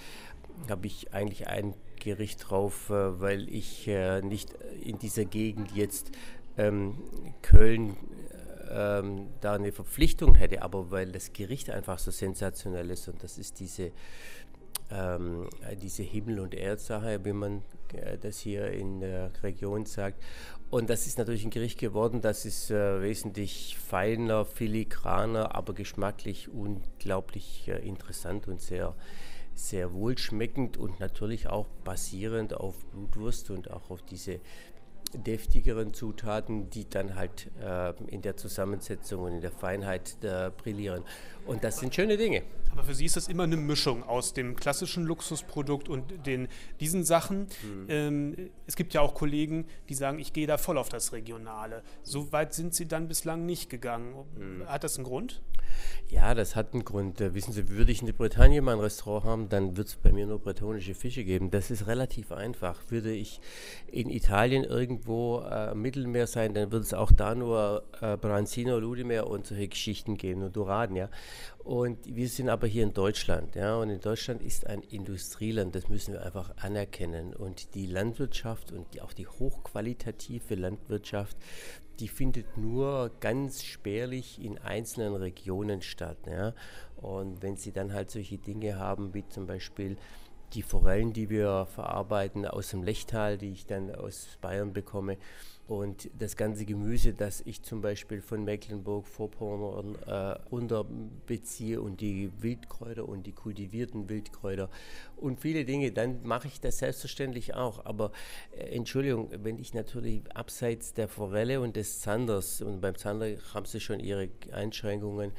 habe 0.69 0.87
ich 0.87 1.13
eigentlich 1.13 1.47
ein 1.47 1.73
Gericht 2.03 2.49
drauf, 2.49 2.89
äh, 2.89 3.19
weil 3.21 3.49
ich 3.49 3.87
äh, 3.87 4.21
nicht 4.21 4.53
in 4.81 4.99
dieser 4.99 5.25
Gegend 5.25 5.71
jetzt 5.75 6.11
ähm, 6.57 6.95
Köln 7.41 7.97
ähm, 8.71 9.27
da 9.41 9.53
eine 9.53 9.71
Verpflichtung 9.71 10.35
hätte, 10.35 10.61
aber 10.61 10.91
weil 10.91 11.11
das 11.11 11.33
Gericht 11.33 11.69
einfach 11.69 11.99
so 11.99 12.11
sensationell 12.11 12.89
ist 12.89 13.07
und 13.07 13.23
das 13.23 13.37
ist 13.37 13.59
diese 13.59 13.91
ähm, 14.91 15.47
diese 15.81 16.03
Himmel- 16.03 16.39
und 16.39 16.53
Erdsache, 16.53 17.23
wie 17.23 17.33
man 17.33 17.63
äh, 17.93 18.17
das 18.17 18.39
hier 18.39 18.71
in 18.71 18.99
der 18.99 19.31
Region 19.41 19.85
sagt. 19.85 20.21
Und 20.69 20.89
das 20.89 21.07
ist 21.07 21.17
natürlich 21.17 21.43
ein 21.43 21.51
Gericht 21.51 21.79
geworden, 21.79 22.21
das 22.21 22.45
ist 22.45 22.71
äh, 22.71 23.01
wesentlich 23.01 23.77
feiner, 23.77 24.45
filigraner, 24.45 25.55
aber 25.55 25.73
geschmacklich 25.73 26.49
unglaublich 26.49 27.67
äh, 27.67 27.87
interessant 27.87 28.47
und 28.47 28.61
sehr, 28.61 28.95
sehr 29.55 29.93
wohlschmeckend 29.93 30.77
und 30.77 30.99
natürlich 30.99 31.47
auch 31.47 31.67
basierend 31.83 32.53
auf 32.53 32.85
Blutwurst 32.85 33.51
und 33.51 33.71
auch 33.71 33.89
auf 33.89 34.01
diese 34.01 34.39
deftigeren 35.13 35.93
Zutaten, 35.93 36.69
die 36.69 36.89
dann 36.89 37.15
halt 37.15 37.51
äh, 37.61 37.93
in 38.07 38.21
der 38.21 38.35
Zusammensetzung 38.35 39.23
und 39.23 39.33
in 39.33 39.41
der 39.41 39.51
Feinheit 39.51 40.17
äh, 40.23 40.51
brillieren. 40.55 41.03
Und 41.45 41.63
das 41.63 41.79
sind 41.79 41.93
schöne 41.93 42.17
Dinge. 42.17 42.43
Aber 42.71 42.83
für 42.83 42.95
Sie 42.95 43.05
ist 43.05 43.15
das 43.15 43.27
immer 43.27 43.43
eine 43.43 43.57
Mischung 43.57 44.03
aus 44.03 44.33
dem 44.33 44.55
klassischen 44.55 45.03
Luxusprodukt 45.03 45.89
und 45.89 46.25
den, 46.25 46.47
diesen 46.79 47.03
Sachen. 47.03 47.47
Mhm. 47.61 47.85
Ähm, 47.87 48.35
es 48.65 48.75
gibt 48.75 48.93
ja 48.93 49.01
auch 49.01 49.13
Kollegen, 49.13 49.65
die 49.89 49.93
sagen, 49.93 50.19
ich 50.19 50.33
gehe 50.33 50.47
da 50.47 50.57
voll 50.57 50.77
auf 50.77 50.89
das 50.89 51.13
Regionale. 51.13 51.83
So 52.01 52.31
weit 52.31 52.53
sind 52.53 52.73
Sie 52.73 52.87
dann 52.87 53.07
bislang 53.07 53.45
nicht 53.45 53.69
gegangen. 53.69 54.25
Mhm. 54.37 54.65
Hat 54.67 54.83
das 54.83 54.97
einen 54.97 55.05
Grund? 55.05 55.41
Ja, 56.09 56.35
das 56.35 56.55
hat 56.55 56.73
einen 56.73 56.85
Grund. 56.85 57.19
Äh, 57.21 57.33
wissen 57.33 57.53
Sie, 57.53 57.69
würde 57.69 57.91
ich 57.91 58.01
in 58.01 58.05
der 58.05 58.13
Bretagne 58.13 58.61
mein 58.61 58.79
Restaurant 58.79 59.25
haben, 59.25 59.49
dann 59.49 59.77
wird 59.77 59.87
es 59.87 59.95
bei 59.95 60.11
mir 60.11 60.25
nur 60.25 60.39
bretonische 60.39 60.93
Fische 60.93 61.23
geben. 61.23 61.49
Das 61.51 61.71
ist 61.71 61.87
relativ 61.87 62.31
einfach. 62.31 62.81
Würde 62.89 63.11
ich 63.11 63.39
in 63.87 64.09
Italien 64.09 64.63
irgendwo 64.63 65.41
äh, 65.41 65.71
am 65.71 65.81
Mittelmeer 65.81 66.27
sein, 66.27 66.53
dann 66.53 66.71
würde 66.71 66.85
es 66.85 66.93
auch 66.93 67.11
da 67.11 67.35
nur 67.35 67.83
äh, 68.01 68.17
Branzino, 68.17 68.79
Ludimer 68.79 69.27
und 69.27 69.47
solche 69.47 69.67
Geschichten 69.67 70.17
geben 70.17 70.43
und 70.43 70.55
Doraden, 70.55 70.95
ja. 70.95 71.09
Und 71.63 71.97
wir 72.05 72.27
sind 72.27 72.49
aber 72.49 72.67
hier 72.67 72.83
in 72.83 72.93
Deutschland, 72.93 73.55
ja, 73.55 73.77
und 73.77 73.89
in 73.89 74.01
Deutschland 74.01 74.41
ist 74.41 74.67
ein 74.67 74.81
Industrieland, 74.81 75.73
das 75.75 75.87
müssen 75.87 76.13
wir 76.13 76.23
einfach 76.23 76.57
anerkennen. 76.57 77.33
Und 77.33 77.73
die 77.75 77.85
Landwirtschaft 77.85 78.71
und 78.71 78.93
die, 78.93 79.01
auch 79.01 79.13
die 79.13 79.27
hochqualitative 79.27 80.55
Landwirtschaft, 80.55 81.37
die 81.99 82.07
findet 82.07 82.57
nur 82.57 83.11
ganz 83.19 83.63
spärlich 83.63 84.43
in 84.43 84.57
einzelnen 84.57 85.15
Regionen 85.15 85.81
statt. 85.81 86.17
Ja. 86.27 86.53
Und 86.97 87.41
wenn 87.41 87.55
Sie 87.55 87.71
dann 87.71 87.93
halt 87.93 88.11
solche 88.11 88.37
Dinge 88.37 88.77
haben, 88.77 89.13
wie 89.13 89.27
zum 89.27 89.47
Beispiel 89.47 89.97
die 90.53 90.63
Forellen, 90.63 91.13
die 91.13 91.29
wir 91.29 91.65
verarbeiten 91.65 92.45
aus 92.45 92.69
dem 92.69 92.83
Lechtal, 92.83 93.37
die 93.37 93.51
ich 93.51 93.65
dann 93.65 93.93
aus 93.93 94.37
Bayern 94.41 94.73
bekomme, 94.73 95.17
und 95.67 96.09
das 96.19 96.35
ganze 96.35 96.65
Gemüse, 96.65 97.13
das 97.13 97.41
ich 97.45 97.61
zum 97.61 97.81
Beispiel 97.81 98.21
von 98.21 98.43
Mecklenburg-Vorpommern 98.43 99.95
äh, 100.05 100.11
runterbeziehe 100.51 101.81
und 101.81 102.01
die 102.01 102.31
Wildkräuter 102.41 103.07
und 103.07 103.25
die 103.25 103.31
kultivierten 103.31 104.09
Wildkräuter 104.09 104.69
und 105.15 105.39
viele 105.39 105.63
Dinge, 105.63 105.91
dann 105.91 106.23
mache 106.23 106.47
ich 106.47 106.59
das 106.59 106.79
selbstverständlich 106.79 107.55
auch. 107.55 107.85
Aber 107.85 108.11
äh, 108.51 108.75
Entschuldigung, 108.75 109.29
wenn 109.43 109.57
ich 109.57 109.73
natürlich 109.73 110.21
abseits 110.35 110.93
der 110.93 111.07
Forelle 111.07 111.61
und 111.61 111.77
des 111.77 112.01
Zanders, 112.01 112.61
und 112.61 112.81
beim 112.81 112.97
Zander 112.97 113.27
haben 113.53 113.65
sie 113.65 113.79
schon 113.79 113.99
ihre 113.99 114.29
Einschränkungen, 114.51 115.31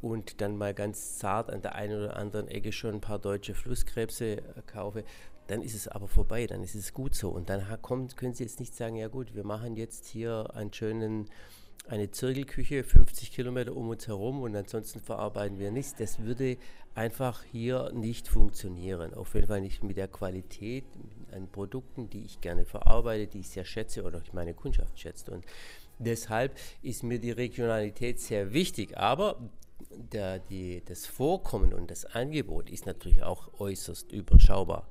und 0.00 0.40
dann 0.40 0.56
mal 0.56 0.74
ganz 0.74 1.18
zart 1.18 1.50
an 1.50 1.62
der 1.62 1.74
einen 1.74 1.98
oder 1.98 2.16
anderen 2.16 2.48
Ecke 2.48 2.72
schon 2.72 2.94
ein 2.94 3.00
paar 3.00 3.18
deutsche 3.18 3.54
Flusskrebse 3.54 4.36
äh, 4.36 4.42
kaufe, 4.66 5.04
dann 5.48 5.62
ist 5.62 5.74
es 5.74 5.88
aber 5.88 6.08
vorbei, 6.08 6.46
dann 6.46 6.62
ist 6.62 6.74
es 6.74 6.92
gut 6.92 7.14
so. 7.14 7.30
Und 7.30 7.48
dann 7.48 7.64
kommt, 7.82 8.16
können 8.16 8.34
Sie 8.34 8.44
jetzt 8.44 8.60
nicht 8.60 8.74
sagen, 8.74 8.96
ja 8.96 9.08
gut, 9.08 9.34
wir 9.34 9.44
machen 9.44 9.76
jetzt 9.76 10.06
hier 10.06 10.50
einen 10.54 10.72
schönen, 10.72 11.26
eine 11.88 12.10
Zirkelküche 12.10 12.84
50 12.84 13.32
Kilometer 13.32 13.74
um 13.74 13.88
uns 13.88 14.06
herum 14.06 14.42
und 14.42 14.54
ansonsten 14.54 15.00
verarbeiten 15.00 15.58
wir 15.58 15.70
nichts. 15.70 15.94
Das 15.96 16.20
würde 16.20 16.58
einfach 16.94 17.42
hier 17.44 17.90
nicht 17.94 18.28
funktionieren. 18.28 19.14
Auf 19.14 19.34
jeden 19.34 19.46
Fall 19.46 19.62
nicht 19.62 19.82
mit 19.82 19.96
der 19.96 20.08
Qualität 20.08 20.84
an 21.32 21.48
Produkten, 21.48 22.10
die 22.10 22.24
ich 22.24 22.42
gerne 22.42 22.66
verarbeite, 22.66 23.26
die 23.26 23.40
ich 23.40 23.48
sehr 23.48 23.64
schätze 23.64 24.02
oder 24.02 24.20
die 24.20 24.32
meine 24.34 24.52
Kundschaft 24.52 25.00
schätzt. 25.00 25.30
Und 25.30 25.46
deshalb 25.98 26.58
ist 26.82 27.02
mir 27.02 27.18
die 27.18 27.30
Regionalität 27.30 28.20
sehr 28.20 28.52
wichtig. 28.52 28.98
Aber 28.98 29.38
der, 30.12 30.40
die, 30.40 30.82
das 30.84 31.06
Vorkommen 31.06 31.72
und 31.72 31.90
das 31.90 32.04
Angebot 32.04 32.68
ist 32.68 32.84
natürlich 32.84 33.22
auch 33.22 33.48
äußerst 33.58 34.12
überschaubar. 34.12 34.86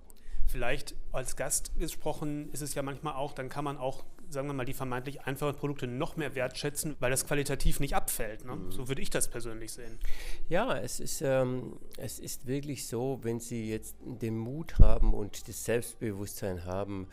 Vielleicht 0.47 0.95
als 1.11 1.35
Gast 1.35 1.77
gesprochen 1.77 2.49
ist 2.51 2.61
es 2.61 2.73
ja 2.73 2.81
manchmal 2.81 3.15
auch, 3.15 3.33
dann 3.33 3.49
kann 3.49 3.63
man 3.65 3.77
auch, 3.77 4.05
sagen 4.29 4.47
wir 4.47 4.53
mal, 4.53 4.65
die 4.65 4.73
vermeintlich 4.73 5.21
einfachen 5.21 5.55
Produkte 5.55 5.87
noch 5.87 6.15
mehr 6.15 6.35
wertschätzen, 6.35 6.95
weil 6.99 7.11
das 7.11 7.25
qualitativ 7.25 7.79
nicht 7.79 7.95
abfällt. 7.95 8.45
Ne? 8.45 8.55
Mhm. 8.55 8.71
So 8.71 8.87
würde 8.87 9.01
ich 9.01 9.09
das 9.09 9.27
persönlich 9.27 9.73
sehen. 9.73 9.99
Ja, 10.47 10.77
es 10.77 10.99
ist, 10.99 11.21
ähm, 11.21 11.77
es 11.97 12.19
ist 12.19 12.47
wirklich 12.47 12.87
so, 12.87 13.19
wenn 13.23 13.39
Sie 13.39 13.69
jetzt 13.69 13.97
den 14.01 14.37
Mut 14.37 14.79
haben 14.79 15.13
und 15.13 15.47
das 15.47 15.65
Selbstbewusstsein 15.65 16.65
haben, 16.65 17.07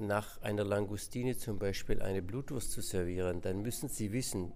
nach 0.00 0.42
einer 0.42 0.64
Langustine 0.64 1.36
zum 1.36 1.58
Beispiel 1.58 2.02
eine 2.02 2.22
Blutwurst 2.22 2.72
zu 2.72 2.80
servieren, 2.80 3.40
dann 3.40 3.62
müssen 3.62 3.88
Sie 3.88 4.12
wissen, 4.12 4.52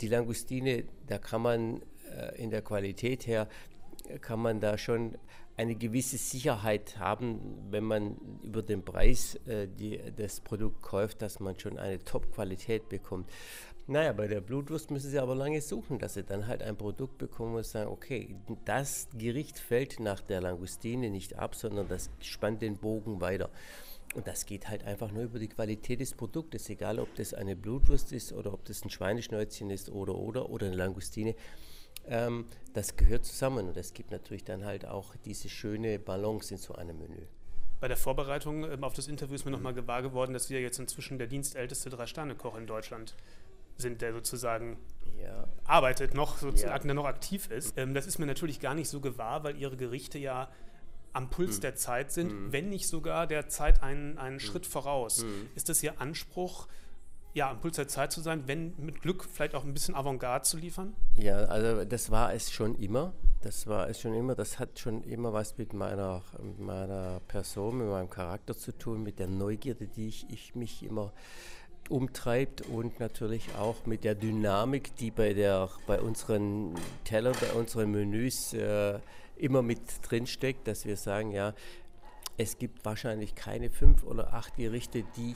die 0.00 0.08
Langustine, 0.08 0.84
da 1.06 1.18
kann 1.18 1.42
man 1.42 1.82
äh, 2.16 2.40
in 2.40 2.50
der 2.50 2.62
Qualität 2.62 3.26
her, 3.26 3.48
kann 4.20 4.40
man 4.40 4.60
da 4.60 4.78
schon 4.78 5.18
eine 5.58 5.74
gewisse 5.74 6.16
Sicherheit 6.18 6.98
haben, 6.98 7.40
wenn 7.70 7.82
man 7.82 8.16
über 8.42 8.62
den 8.62 8.84
Preis 8.84 9.34
äh, 9.46 9.66
die, 9.66 10.00
das 10.16 10.40
Produkt 10.40 10.82
kauft, 10.82 11.20
dass 11.20 11.40
man 11.40 11.58
schon 11.58 11.78
eine 11.78 11.98
Top-Qualität 11.98 12.88
bekommt. 12.88 13.28
Naja, 13.88 14.12
bei 14.12 14.28
der 14.28 14.40
Blutwurst 14.40 14.90
müssen 14.92 15.10
Sie 15.10 15.18
aber 15.18 15.34
lange 15.34 15.60
suchen, 15.60 15.98
dass 15.98 16.14
Sie 16.14 16.22
dann 16.22 16.46
halt 16.46 16.62
ein 16.62 16.76
Produkt 16.76 17.18
bekommen 17.18 17.56
und 17.56 17.66
sagen, 17.66 17.90
okay, 17.90 18.36
das 18.66 19.08
Gericht 19.16 19.58
fällt 19.58 19.98
nach 19.98 20.20
der 20.20 20.40
Langustine 20.42 21.10
nicht 21.10 21.36
ab, 21.38 21.56
sondern 21.56 21.88
das 21.88 22.08
spannt 22.20 22.62
den 22.62 22.76
Bogen 22.76 23.20
weiter. 23.20 23.50
Und 24.14 24.28
das 24.28 24.46
geht 24.46 24.68
halt 24.68 24.84
einfach 24.84 25.10
nur 25.10 25.24
über 25.24 25.38
die 25.38 25.48
Qualität 25.48 26.00
des 26.00 26.14
Produktes, 26.14 26.68
egal 26.70 27.00
ob 27.00 27.14
das 27.16 27.34
eine 27.34 27.56
Blutwurst 27.56 28.12
ist 28.12 28.32
oder 28.32 28.54
ob 28.54 28.64
das 28.64 28.84
ein 28.84 28.90
Schweineschnäuzchen 28.90 29.70
ist 29.70 29.90
oder 29.90 30.14
oder 30.14 30.50
oder 30.50 30.66
eine 30.66 30.76
Langustine. 30.76 31.34
Ähm, 32.06 32.46
das 32.72 32.96
gehört 32.96 33.24
zusammen 33.24 33.68
und 33.68 33.76
es 33.76 33.92
gibt 33.92 34.10
natürlich 34.10 34.44
dann 34.44 34.64
halt 34.64 34.86
auch 34.86 35.14
diese 35.24 35.48
schöne 35.48 35.98
Balance 35.98 36.54
in 36.54 36.58
so 36.58 36.74
einem 36.74 36.98
Menü. 36.98 37.22
Bei 37.80 37.88
der 37.88 37.96
Vorbereitung 37.96 38.64
ähm, 38.70 38.84
auf 38.84 38.94
das 38.94 39.08
Interview 39.08 39.34
ist 39.34 39.44
mir 39.44 39.50
nochmal 39.50 39.74
gewahr 39.74 40.02
geworden, 40.02 40.32
dass 40.32 40.50
wir 40.50 40.60
jetzt 40.60 40.78
inzwischen 40.78 41.18
der 41.18 41.26
dienstälteste 41.26 41.90
Drei-Sterne-Koch 41.90 42.56
in 42.56 42.66
Deutschland 42.66 43.14
sind, 43.76 44.02
der 44.02 44.12
sozusagen 44.12 44.76
ja. 45.22 45.46
arbeitet 45.64 46.14
noch, 46.14 46.38
sozusagen, 46.38 46.72
ja. 46.72 46.78
der 46.78 46.94
noch 46.94 47.04
aktiv 47.04 47.50
ist. 47.50 47.78
Ähm, 47.78 47.94
das 47.94 48.06
ist 48.06 48.18
mir 48.18 48.26
natürlich 48.26 48.60
gar 48.60 48.74
nicht 48.74 48.88
so 48.88 49.00
gewahr, 49.00 49.44
weil 49.44 49.56
ihre 49.56 49.76
Gerichte 49.76 50.18
ja 50.18 50.50
am 51.12 51.30
Puls 51.30 51.56
hm. 51.56 51.60
der 51.62 51.74
Zeit 51.76 52.12
sind, 52.12 52.30
hm. 52.30 52.52
wenn 52.52 52.68
nicht 52.68 52.88
sogar 52.88 53.26
der 53.26 53.48
Zeit 53.48 53.82
einen, 53.82 54.18
einen 54.18 54.38
hm. 54.38 54.40
Schritt 54.40 54.66
voraus. 54.66 55.22
Hm. 55.22 55.48
Ist 55.54 55.68
das 55.68 55.82
Ihr 55.82 56.00
Anspruch, 56.00 56.68
ja, 57.38 57.50
am 57.50 57.60
Puls 57.60 57.76
der 57.76 57.86
Zeit 57.86 58.10
zu 58.10 58.20
sein, 58.20 58.42
wenn 58.46 58.74
mit 58.78 59.00
Glück 59.00 59.24
vielleicht 59.24 59.54
auch 59.54 59.64
ein 59.64 59.72
bisschen 59.72 59.94
Avantgarde 59.94 60.42
zu 60.44 60.56
liefern? 60.56 60.94
Ja, 61.14 61.36
also 61.44 61.84
das 61.84 62.10
war 62.10 62.34
es 62.34 62.50
schon 62.50 62.74
immer. 62.74 63.12
Das 63.42 63.68
war 63.68 63.88
es 63.88 64.00
schon 64.00 64.12
immer. 64.14 64.34
Das 64.34 64.58
hat 64.58 64.78
schon 64.80 65.04
immer 65.04 65.32
was 65.32 65.56
mit 65.56 65.72
meiner, 65.72 66.22
mit 66.42 66.58
meiner 66.58 67.20
Person, 67.28 67.78
mit 67.78 67.86
meinem 67.86 68.10
Charakter 68.10 68.56
zu 68.56 68.76
tun, 68.76 69.04
mit 69.04 69.20
der 69.20 69.28
Neugierde, 69.28 69.86
die 69.86 70.08
ich, 70.08 70.26
ich 70.30 70.56
mich 70.56 70.82
immer 70.82 71.12
umtreibt 71.88 72.62
und 72.62 72.98
natürlich 72.98 73.54
auch 73.56 73.86
mit 73.86 74.02
der 74.02 74.16
Dynamik, 74.16 74.96
die 74.96 75.12
bei, 75.12 75.32
der, 75.32 75.70
bei 75.86 76.00
unseren 76.00 76.74
Tellern, 77.04 77.36
bei 77.40 77.52
unseren 77.52 77.92
Menüs 77.92 78.52
äh, 78.52 78.98
immer 79.36 79.62
mit 79.62 79.80
drin 80.02 80.26
steckt, 80.26 80.66
dass 80.66 80.84
wir 80.84 80.96
sagen, 80.96 81.30
ja, 81.30 81.54
es 82.36 82.58
gibt 82.58 82.84
wahrscheinlich 82.84 83.36
keine 83.36 83.70
fünf 83.70 84.02
oder 84.02 84.34
acht 84.34 84.56
Gerichte, 84.56 85.04
die 85.16 85.34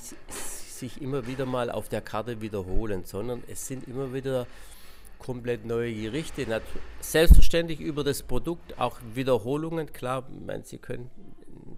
sich 0.83 1.01
immer 1.01 1.27
wieder 1.27 1.47
mal 1.47 1.71
auf 1.71 1.89
der 1.89 2.01
Karte 2.01 2.41
wiederholen, 2.41 3.05
sondern 3.05 3.43
es 3.47 3.67
sind 3.67 3.87
immer 3.87 4.13
wieder 4.13 4.47
komplett 5.19 5.65
neue 5.65 5.95
Gerichte. 5.95 6.45
Selbstverständlich 7.01 7.81
über 7.81 8.03
das 8.03 8.23
Produkt 8.23 8.79
auch 8.79 8.99
Wiederholungen. 9.15 9.93
Klar, 9.93 10.29
meine, 10.45 10.65
Sie 10.65 10.79
können 10.79 11.09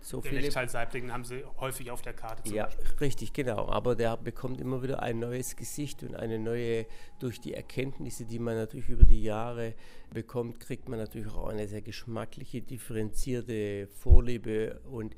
so 0.00 0.20
Den 0.20 0.30
viele. 0.30 0.50
Saibling 0.68 1.12
haben 1.12 1.24
sie 1.24 1.44
häufig 1.58 1.90
auf 1.90 2.02
der 2.02 2.12
Karte. 2.12 2.52
ja, 2.52 2.64
Beispiel. 2.66 2.84
richtig, 3.00 3.32
genau. 3.32 3.68
Aber 3.68 3.94
der 3.94 4.16
bekommt 4.16 4.60
immer 4.60 4.82
wieder 4.82 5.02
ein 5.02 5.18
neues 5.18 5.56
Gesicht 5.56 6.02
und 6.02 6.14
eine 6.14 6.38
neue, 6.38 6.86
durch 7.18 7.40
die 7.40 7.54
Erkenntnisse, 7.54 8.24
die 8.24 8.38
man 8.38 8.56
natürlich 8.56 8.88
über 8.88 9.04
die 9.04 9.22
Jahre 9.22 9.74
bekommt, 10.12 10.60
kriegt 10.60 10.88
man 10.88 10.98
natürlich 10.98 11.28
auch 11.32 11.48
eine 11.48 11.66
sehr 11.68 11.82
geschmackliche, 11.82 12.62
differenzierte 12.62 13.88
Vorliebe 13.88 14.80
und 14.90 15.14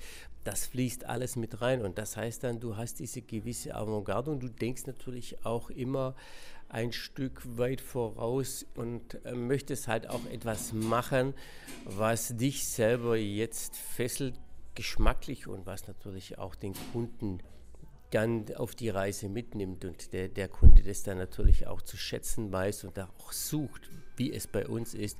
das 0.47 0.67
fließt 0.67 1.05
alles 1.07 1.37
mit 1.37 1.61
rein. 1.61 1.83
Und 1.83 1.99
das 1.99 2.17
heißt 2.17 2.45
dann, 2.45 2.61
du 2.61 2.77
hast 2.77 3.01
diese 3.01 3.23
gewisse 3.23 3.75
Avantgarde 3.75 4.31
und 4.31 4.41
du 4.41 4.49
denkst 4.49 4.87
natürlich 4.87 5.45
auch 5.45 5.71
immer, 5.71 6.15
ein 6.69 6.93
Stück 6.93 7.43
weit 7.59 7.81
voraus 7.81 8.67
und 8.75 9.25
äh, 9.25 9.33
möchtest 9.33 9.89
halt 9.89 10.09
auch 10.09 10.25
etwas 10.27 10.73
machen, 10.73 11.35
was 11.85 12.37
dich 12.37 12.67
selber 12.67 13.17
jetzt 13.17 13.77
fesselt, 13.77 14.35
geschmacklich 14.75 15.47
und 15.47 15.65
was 15.65 15.87
natürlich 15.87 16.39
auch 16.39 16.55
den 16.55 16.75
Kunden 16.93 17.39
dann 18.11 18.47
auf 18.57 18.75
die 18.75 18.89
Reise 18.89 19.29
mitnimmt 19.29 19.85
und 19.85 20.13
der, 20.13 20.29
der 20.29 20.49
Kunde 20.49 20.83
das 20.83 21.03
dann 21.03 21.19
natürlich 21.19 21.67
auch 21.67 21.83
zu 21.83 21.97
schätzen 21.97 22.53
weiß 22.53 22.85
und 22.85 22.99
auch 22.99 23.33
sucht, 23.33 23.91
wie 24.17 24.33
es 24.33 24.47
bei 24.47 24.67
uns 24.67 24.95
ist, 24.95 25.19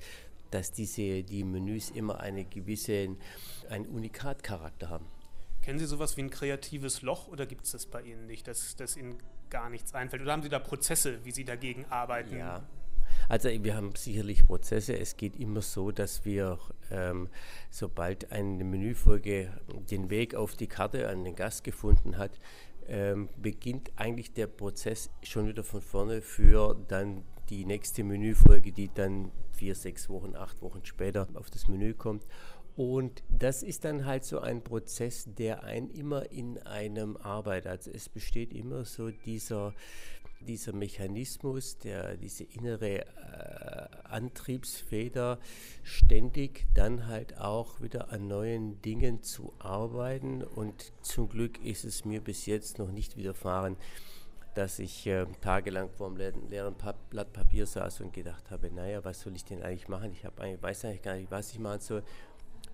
dass 0.51 0.73
diese, 0.73 1.23
die 1.23 1.45
Menüs 1.45 1.91
immer 1.91 2.21
eine 2.21 2.45
gewisse, 2.45 3.17
einen 3.69 3.87
Unikatcharakter 3.87 4.91
haben. 4.91 5.07
Kennen 5.67 5.81
Sie 5.81 5.87
sowas 5.87 6.17
wie 6.17 6.21
ein 6.21 6.31
kreatives 6.31 7.03
Loch 7.03 7.27
oder 7.27 7.45
gibt 7.45 7.65
es 7.65 7.73
das 7.73 7.87
bei 7.87 8.01
Ihnen 8.01 8.29
nicht, 8.29 8.47
dass, 8.47 8.77
dass 8.77 8.97
Ihnen 8.97 9.17
gar 9.51 9.69
nichts 9.69 9.93
einfällt? 9.95 10.23
Oder 10.23 10.31
haben 10.31 10.45
Sie 10.45 10.49
da 10.49 10.61
Prozesse, 10.61 11.19
wie 11.25 11.33
Sie 11.33 11.45
dagegen 11.45 11.85
arbeiten? 11.87 12.39
Ja, 12.39 12.63
also 13.29 13.49
wir 13.49 13.75
haben 13.75 13.93
sicherlich 13.97 14.47
Prozesse. 14.47 14.97
Es 14.97 15.17
geht 15.17 15.35
immer 15.35 15.63
so, 15.63 15.91
dass 15.91 16.25
wir, 16.25 16.61
ähm, 16.93 17.29
sobald 17.69 18.31
eine 18.31 18.63
Menüfolge 18.63 19.51
den 19.91 20.09
Weg 20.09 20.37
auf 20.37 20.55
die 20.55 20.69
Karte 20.69 21.09
an 21.09 21.25
den 21.25 21.35
Gast 21.35 21.65
gefunden 21.65 22.17
hat, 22.17 22.39
ähm, 22.87 23.29
beginnt 23.37 23.91
eigentlich 23.97 24.33
der 24.35 24.47
Prozess 24.47 25.11
schon 25.25 25.49
wieder 25.49 25.65
von 25.65 25.83
vorne 25.83 26.23
für 26.23 26.77
dann 26.87 27.25
die 27.49 27.65
nächste 27.65 28.05
Menüfolge, 28.05 28.71
die 28.71 28.89
dann 28.95 29.33
vier, 29.51 29.75
sechs 29.75 30.09
Wochen, 30.09 30.37
acht 30.37 30.63
Wochen 30.63 30.85
später 30.85 31.27
auf 31.35 31.51
das 31.51 31.67
Menü 31.67 31.95
kommt. 31.95 32.25
Und 32.77 33.23
das 33.31 33.63
ist 33.63 33.87
dann 33.87 34.05
halt 34.05 34.25
so 34.25 34.41
ein 34.41 34.63
Prozess, 34.63 35.25
der 35.27 35.65
einen 35.65 35.89
immer 35.91 36.31
in 36.31 36.59
einem 36.59 37.17
arbeitet. 37.17 37.71
Also 37.71 37.91
es 37.91 38.09
besteht 38.11 38.53
immer 38.53 38.85
so 38.85 39.11
dieser 39.11 39.73
dieser 40.41 40.73
Mechanismus, 40.73 41.79
der, 41.79 42.17
diese 42.17 42.45
innere 42.45 43.01
äh, 43.01 43.89
Antriebsfeder, 44.05 45.39
ständig 45.83 46.67
dann 46.75 47.07
halt 47.07 47.39
auch 47.39 47.81
wieder 47.81 48.13
an 48.13 48.29
neuen 48.29 48.81
Dingen 48.83 49.23
zu 49.23 49.53
arbeiten. 49.59 50.43
Und 50.43 50.93
zum 51.03 51.29
Glück 51.29 51.65
ist 51.65 51.85
es 51.85 52.05
mir 52.05 52.21
bis 52.21 52.47
jetzt 52.47 52.79
noch 52.79 52.93
nicht 52.93 53.17
widerfahren, 53.17 53.77
dass 54.55 54.79
ich 54.79 55.07
äh, 55.07 55.27
tagelang 55.43 55.91
vor 55.91 56.11
dem 56.15 56.49
leeren 56.49 56.77
Blatt 57.11 57.33
Papier 57.33 57.67
saß 57.67 58.01
und 58.01 58.13
gedacht 58.13 58.51
habe, 58.51 58.71
naja, 58.71 59.05
was 59.05 59.21
soll 59.21 59.35
ich 59.35 59.45
denn 59.45 59.63
eigentlich 59.63 59.89
machen? 59.89 60.13
Ich 60.13 60.25
eigentlich, 60.25 60.63
weiß 60.63 60.87
eigentlich 60.87 61.03
gar 61.03 61.17
nicht, 61.17 61.31
was 61.31 61.53
ich 61.53 61.59
machen 61.59 61.81
soll. 61.81 62.03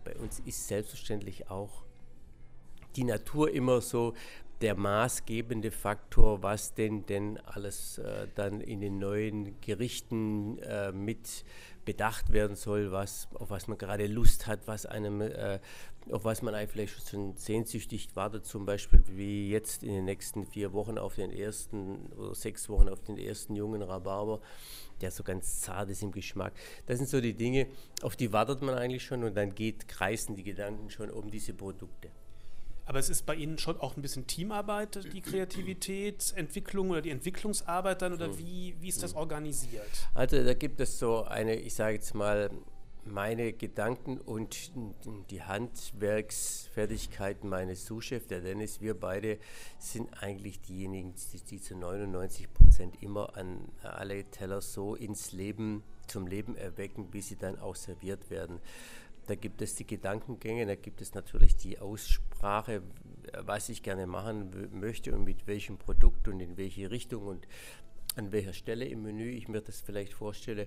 Bei 0.05 0.15
uns 0.17 0.41
ist 0.41 0.69
selbstverständlich 0.69 1.51
auch 1.51 1.85
die 2.97 3.05
Natur 3.05 3.51
immer 3.51 3.81
so 3.81 4.15
der 4.63 4.77
maßgebende 4.77 5.73
Faktor, 5.73 6.43
was 6.43 6.75
denn 6.75 7.05
denn 7.07 7.39
alles 7.39 7.99
äh, 7.99 8.29
dann 8.37 8.61
in 8.61 8.81
den 8.81 8.99
neuen 8.99 9.61
Gerichten 9.61 10.59
äh, 10.61 10.93
mit 10.93 11.45
bedacht 11.85 12.33
werden 12.33 12.55
soll, 12.55 12.93
was, 12.93 13.27
auf 13.35 13.51
was 13.51 13.67
man 13.67 13.77
gerade 13.77 14.07
Lust 14.07 14.47
hat, 14.47 14.61
was 14.67 14.87
einem, 14.87 15.21
äh, 15.21 15.59
auf 16.11 16.25
was 16.25 16.43
man 16.43 16.55
vielleicht 16.69 17.09
schon 17.11 17.37
sehnsüchtig 17.37 18.15
wartet, 18.15 18.47
zum 18.47 18.65
Beispiel 18.65 19.03
wie 19.09 19.51
jetzt 19.51 19.83
in 19.83 19.93
den 19.93 20.05
nächsten 20.05 20.47
vier 20.47 20.73
Wochen 20.73 20.97
auf 20.97 21.17
den 21.17 21.33
ersten 21.33 22.07
oder 22.17 22.35
sechs 22.35 22.69
Wochen 22.69 22.89
auf 22.89 23.03
den 23.03 23.19
ersten 23.19 23.57
jungen 23.57 23.83
Rhabarber, 23.83 24.41
der 25.01 25.11
so 25.11 25.25
ganz 25.25 25.61
zart 25.61 25.91
ist 25.91 26.03
im 26.03 26.13
Geschmack. 26.13 26.53
Das 26.87 26.99
sind 26.99 27.09
so 27.09 27.21
die 27.21 27.35
Dinge, 27.35 27.67
auf 28.03 28.15
die 28.15 28.33
wartet 28.33 28.63
man 28.63 28.77
eigentlich 28.77 29.05
schon 29.05 29.25
und 29.25 29.35
dann 29.37 29.55
geht, 29.55 29.89
kreisen 29.89 30.37
die 30.37 30.45
Gedanken 30.45 30.89
schon 30.89 31.11
um 31.11 31.33
diese 31.33 31.53
Produkte. 31.53 32.11
Aber 32.85 32.99
es 32.99 33.09
ist 33.09 33.27
bei 33.27 33.35
Ihnen 33.35 33.59
schon 33.59 33.79
auch 33.81 33.97
ein 33.97 34.03
bisschen 34.03 34.27
Teamarbeit, 34.27 35.13
die 35.13 35.21
Kreativitätsentwicklung 35.21 36.91
oder 36.91 37.03
die 37.03 37.11
Entwicklungsarbeit 37.11 38.03
dann 38.03 38.13
oder 38.13 38.37
wie, 38.39 38.75
wie 38.81 38.89
ist 38.89 39.03
das 39.03 39.13
hm. 39.13 39.19
organisiert? 39.19 40.09
Also 40.15 40.43
da 40.43 40.55
gibt 40.55 40.81
es 40.81 40.99
so 40.99 41.25
eine, 41.25 41.55
ich 41.55 41.75
sage 41.75 41.95
jetzt 41.95 42.15
mal, 42.15 42.51
meine 43.05 43.53
Gedanken 43.53 44.19
und 44.19 44.73
die 45.31 45.43
Handwerksfertigkeiten 45.43 47.49
meines 47.49 47.87
Sous-Chefs, 47.87 48.27
der 48.29 48.41
Dennis, 48.41 48.81
wir 48.81 48.95
beide 48.95 49.39
sind 49.79 50.23
eigentlich 50.23 50.61
diejenigen, 50.61 51.13
die, 51.33 51.41
die 51.41 51.61
zu 51.61 51.77
99 51.77 52.53
Prozent 52.53 53.03
immer 53.03 53.37
an 53.37 53.69
alle 53.83 54.23
Teller 54.25 54.61
so 54.61 54.95
ins 54.95 55.33
Leben, 55.33 55.83
zum 56.07 56.29
Leben 56.29 56.57
erwecken, 56.57 57.11
bis 57.11 57.29
sie 57.29 57.37
dann 57.37 57.59
auch 57.59 57.77
serviert 57.77 58.29
werden. 58.31 58.61
Da 59.27 59.35
gibt 59.35 59.63
es 59.63 59.77
die 59.77 59.87
Gedankengänge, 59.87 60.67
da 60.67 60.75
gibt 60.75 61.01
es 61.01 61.15
natürlich 61.15 61.57
die 61.57 61.79
Aussprache, 61.79 62.83
was 63.39 63.69
ich 63.69 63.83
gerne 63.83 64.07
machen 64.07 64.69
möchte 64.73 65.15
und 65.15 65.25
mit 65.25 65.47
welchem 65.47 65.79
Produkt 65.79 66.27
und 66.29 66.41
in 66.41 66.57
welche 66.57 66.91
Richtung 66.91 67.27
und 67.27 67.47
an 68.17 68.33
welcher 68.33 68.53
Stelle 68.53 68.85
im 68.87 69.03
Menü 69.03 69.31
ich 69.31 69.49
mir 69.49 69.61
das 69.61 69.81
vielleicht 69.81 70.13
vorstelle. 70.13 70.67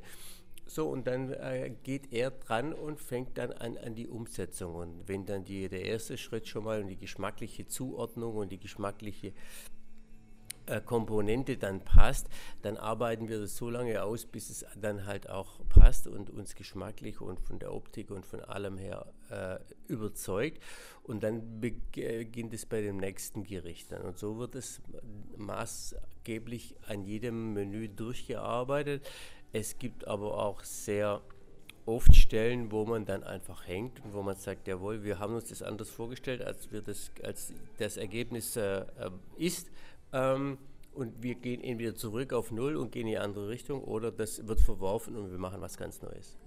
So, 0.67 0.89
und 0.89 1.05
dann 1.05 1.31
äh, 1.31 1.75
geht 1.83 2.11
er 2.11 2.31
dran 2.31 2.73
und 2.73 2.99
fängt 2.99 3.37
dann 3.37 3.51
an 3.51 3.77
an 3.77 3.93
die 3.93 4.07
Umsetzung. 4.07 4.75
Und 4.75 5.07
wenn 5.07 5.25
dann 5.25 5.45
die, 5.45 5.69
der 5.69 5.85
erste 5.85 6.17
Schritt 6.17 6.47
schon 6.47 6.63
mal 6.63 6.81
und 6.81 6.87
die 6.87 6.97
geschmackliche 6.97 7.67
Zuordnung 7.67 8.35
und 8.35 8.51
die 8.51 8.59
geschmackliche 8.59 9.33
äh, 10.67 10.81
Komponente 10.81 11.57
dann 11.57 11.81
passt, 11.81 12.27
dann 12.61 12.77
arbeiten 12.77 13.27
wir 13.27 13.39
das 13.39 13.55
so 13.55 13.69
lange 13.69 14.03
aus, 14.03 14.25
bis 14.25 14.49
es 14.49 14.65
dann 14.79 15.05
halt 15.05 15.29
auch 15.29 15.59
passt 15.69 16.07
und 16.07 16.29
uns 16.29 16.55
geschmacklich 16.55 17.21
und 17.21 17.39
von 17.39 17.59
der 17.59 17.73
Optik 17.73 18.11
und 18.11 18.25
von 18.25 18.41
allem 18.41 18.77
her 18.77 19.05
äh, 19.29 19.57
überzeugt. 19.87 20.61
Und 21.03 21.23
dann 21.23 21.61
beginnt 21.61 22.53
es 22.53 22.65
bei 22.65 22.81
dem 22.81 22.97
nächsten 22.97 23.43
Gericht 23.43 23.91
dann. 23.91 24.01
Und 24.01 24.17
so 24.17 24.37
wird 24.37 24.55
es 24.55 24.81
maßgeblich 25.37 26.75
an 26.87 27.03
jedem 27.03 27.53
Menü 27.53 27.87
durchgearbeitet. 27.89 29.07
Es 29.53 29.77
gibt 29.77 30.07
aber 30.07 30.37
auch 30.43 30.63
sehr 30.63 31.21
oft 31.85 32.15
Stellen, 32.15 32.71
wo 32.71 32.85
man 32.85 33.05
dann 33.05 33.23
einfach 33.23 33.67
hängt 33.67 34.03
und 34.03 34.13
wo 34.13 34.23
man 34.23 34.35
sagt, 34.35 34.67
jawohl, 34.67 35.03
wir 35.03 35.19
haben 35.19 35.35
uns 35.35 35.49
das 35.49 35.61
anders 35.61 35.89
vorgestellt, 35.89 36.41
als, 36.41 36.71
wir 36.71 36.81
das, 36.81 37.11
als 37.23 37.53
das 37.77 37.97
Ergebnis 37.97 38.55
äh, 38.55 38.79
äh 38.79 39.11
ist. 39.37 39.69
Ähm, 40.15 40.57
und 40.93 41.21
wir 41.21 41.35
gehen 41.35 41.61
entweder 41.61 41.93
zurück 41.93 42.31
auf 42.31 42.51
Null 42.51 42.77
und 42.77 42.91
gehen 42.91 43.01
in 43.01 43.07
die 43.07 43.17
andere 43.17 43.49
Richtung 43.49 43.83
oder 43.83 44.11
das 44.11 44.47
wird 44.47 44.61
verworfen 44.61 45.17
und 45.17 45.29
wir 45.29 45.37
machen 45.37 45.59
was 45.59 45.77
ganz 45.77 46.01
Neues. 46.01 46.37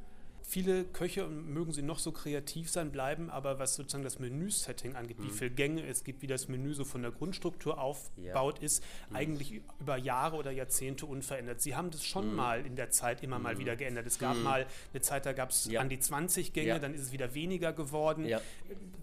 Viele 0.41 0.85
Köche, 0.85 1.27
mögen 1.27 1.73
sie 1.73 1.83
noch 1.83 1.99
so 1.99 2.11
kreativ 2.11 2.71
sein, 2.71 2.91
bleiben 2.91 3.28
aber, 3.28 3.59
was 3.59 3.75
sozusagen 3.75 4.02
das 4.02 4.19
Menü-Setting 4.19 4.97
angeht, 4.97 5.19
mhm. 5.19 5.25
wie 5.25 5.31
viele 5.31 5.50
Gänge 5.50 5.87
es 5.87 6.04
gibt, 6.04 6.23
wie 6.23 6.26
das 6.26 6.49
Menü 6.49 6.73
so 6.73 6.87
von 6.87 7.02
der 7.02 7.11
Grundstruktur 7.11 7.78
aufgebaut 7.78 8.59
ja. 8.61 8.65
ist, 8.65 8.83
mhm. 9.11 9.17
eigentlich 9.17 9.61
über 9.78 9.99
Jahre 9.99 10.37
oder 10.39 10.50
Jahrzehnte 10.50 11.04
unverändert. 11.04 11.61
Sie 11.61 11.76
haben 11.76 11.91
das 11.91 12.02
schon 12.02 12.31
mhm. 12.31 12.37
mal 12.37 12.65
in 12.65 12.76
der 12.76 12.89
Zeit 12.89 13.23
immer 13.23 13.39
mal 13.39 13.57
mhm. 13.57 13.59
wieder 13.59 13.76
geändert. 13.76 14.07
Es 14.07 14.19
gab 14.19 14.39
mhm. 14.39 14.45
mal 14.45 14.67
eine 14.95 15.02
Zeit, 15.02 15.26
da 15.26 15.35
gab 15.35 15.50
es 15.50 15.67
ja. 15.67 15.83
an 15.83 15.91
die 15.91 15.99
20 15.99 16.54
Gänge, 16.54 16.69
ja. 16.69 16.78
dann 16.78 16.95
ist 16.95 17.02
es 17.02 17.13
wieder 17.13 17.35
weniger 17.35 17.75
geworden. 17.75 18.26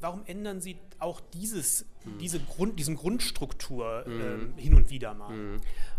Warum 0.01 0.25
ändern 0.25 0.61
Sie 0.61 0.77
auch 0.97 1.21
dieses. 1.21 1.85
Diese 2.19 2.39
Grund, 2.39 2.79
diesen 2.79 2.95
Grundstruktur 2.95 4.05
äh, 4.07 4.61
hin 4.61 4.75
und 4.75 4.89
wieder 4.89 5.13
mal? 5.13 5.33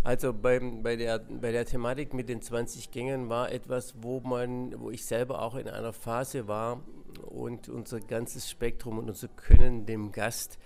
Also 0.04 0.32
beim, 0.32 0.82
bei, 0.82 0.96
der, 0.96 1.18
bei 1.18 1.52
der 1.52 1.66
Thematik 1.66 2.14
mit 2.14 2.28
den 2.28 2.42
20 2.42 2.90
Gängen 2.90 3.28
war 3.28 3.50
etwas, 3.50 3.94
wo 4.00 4.20
man, 4.20 4.78
wo 4.80 4.90
ich 4.90 5.04
selber 5.04 5.42
auch 5.42 5.54
in 5.56 5.68
einer 5.68 5.92
Phase 5.92 6.48
war 6.48 6.80
und 7.22 7.68
unser 7.68 8.00
ganzes 8.00 8.50
Spektrum 8.50 8.98
und 8.98 9.08
unser 9.08 9.28
Können 9.28 9.86
dem 9.86 10.12
Gast 10.12 10.58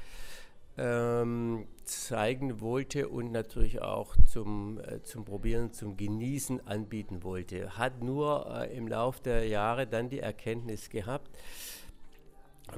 ähm, 0.76 1.66
zeigen 1.85 2.61
wollte 2.61 3.09
und 3.09 3.33
natürlich 3.33 3.83
auch 3.83 4.16
zum, 4.26 4.81
äh, 4.81 5.03
zum 5.03 5.24
Probieren, 5.24 5.72
zum 5.72 5.96
Genießen 5.96 6.66
anbieten 6.66 7.22
wollte. 7.22 7.76
Hat 7.76 8.03
nur 8.03 8.46
äh, 8.50 8.76
im 8.76 8.88
Laufe 8.88 9.22
der 9.22 9.46
Jahre 9.46 9.87
dann 9.87 10.09
die 10.09 10.20
Erkenntnis 10.20 10.88
gehabt, 10.88 11.31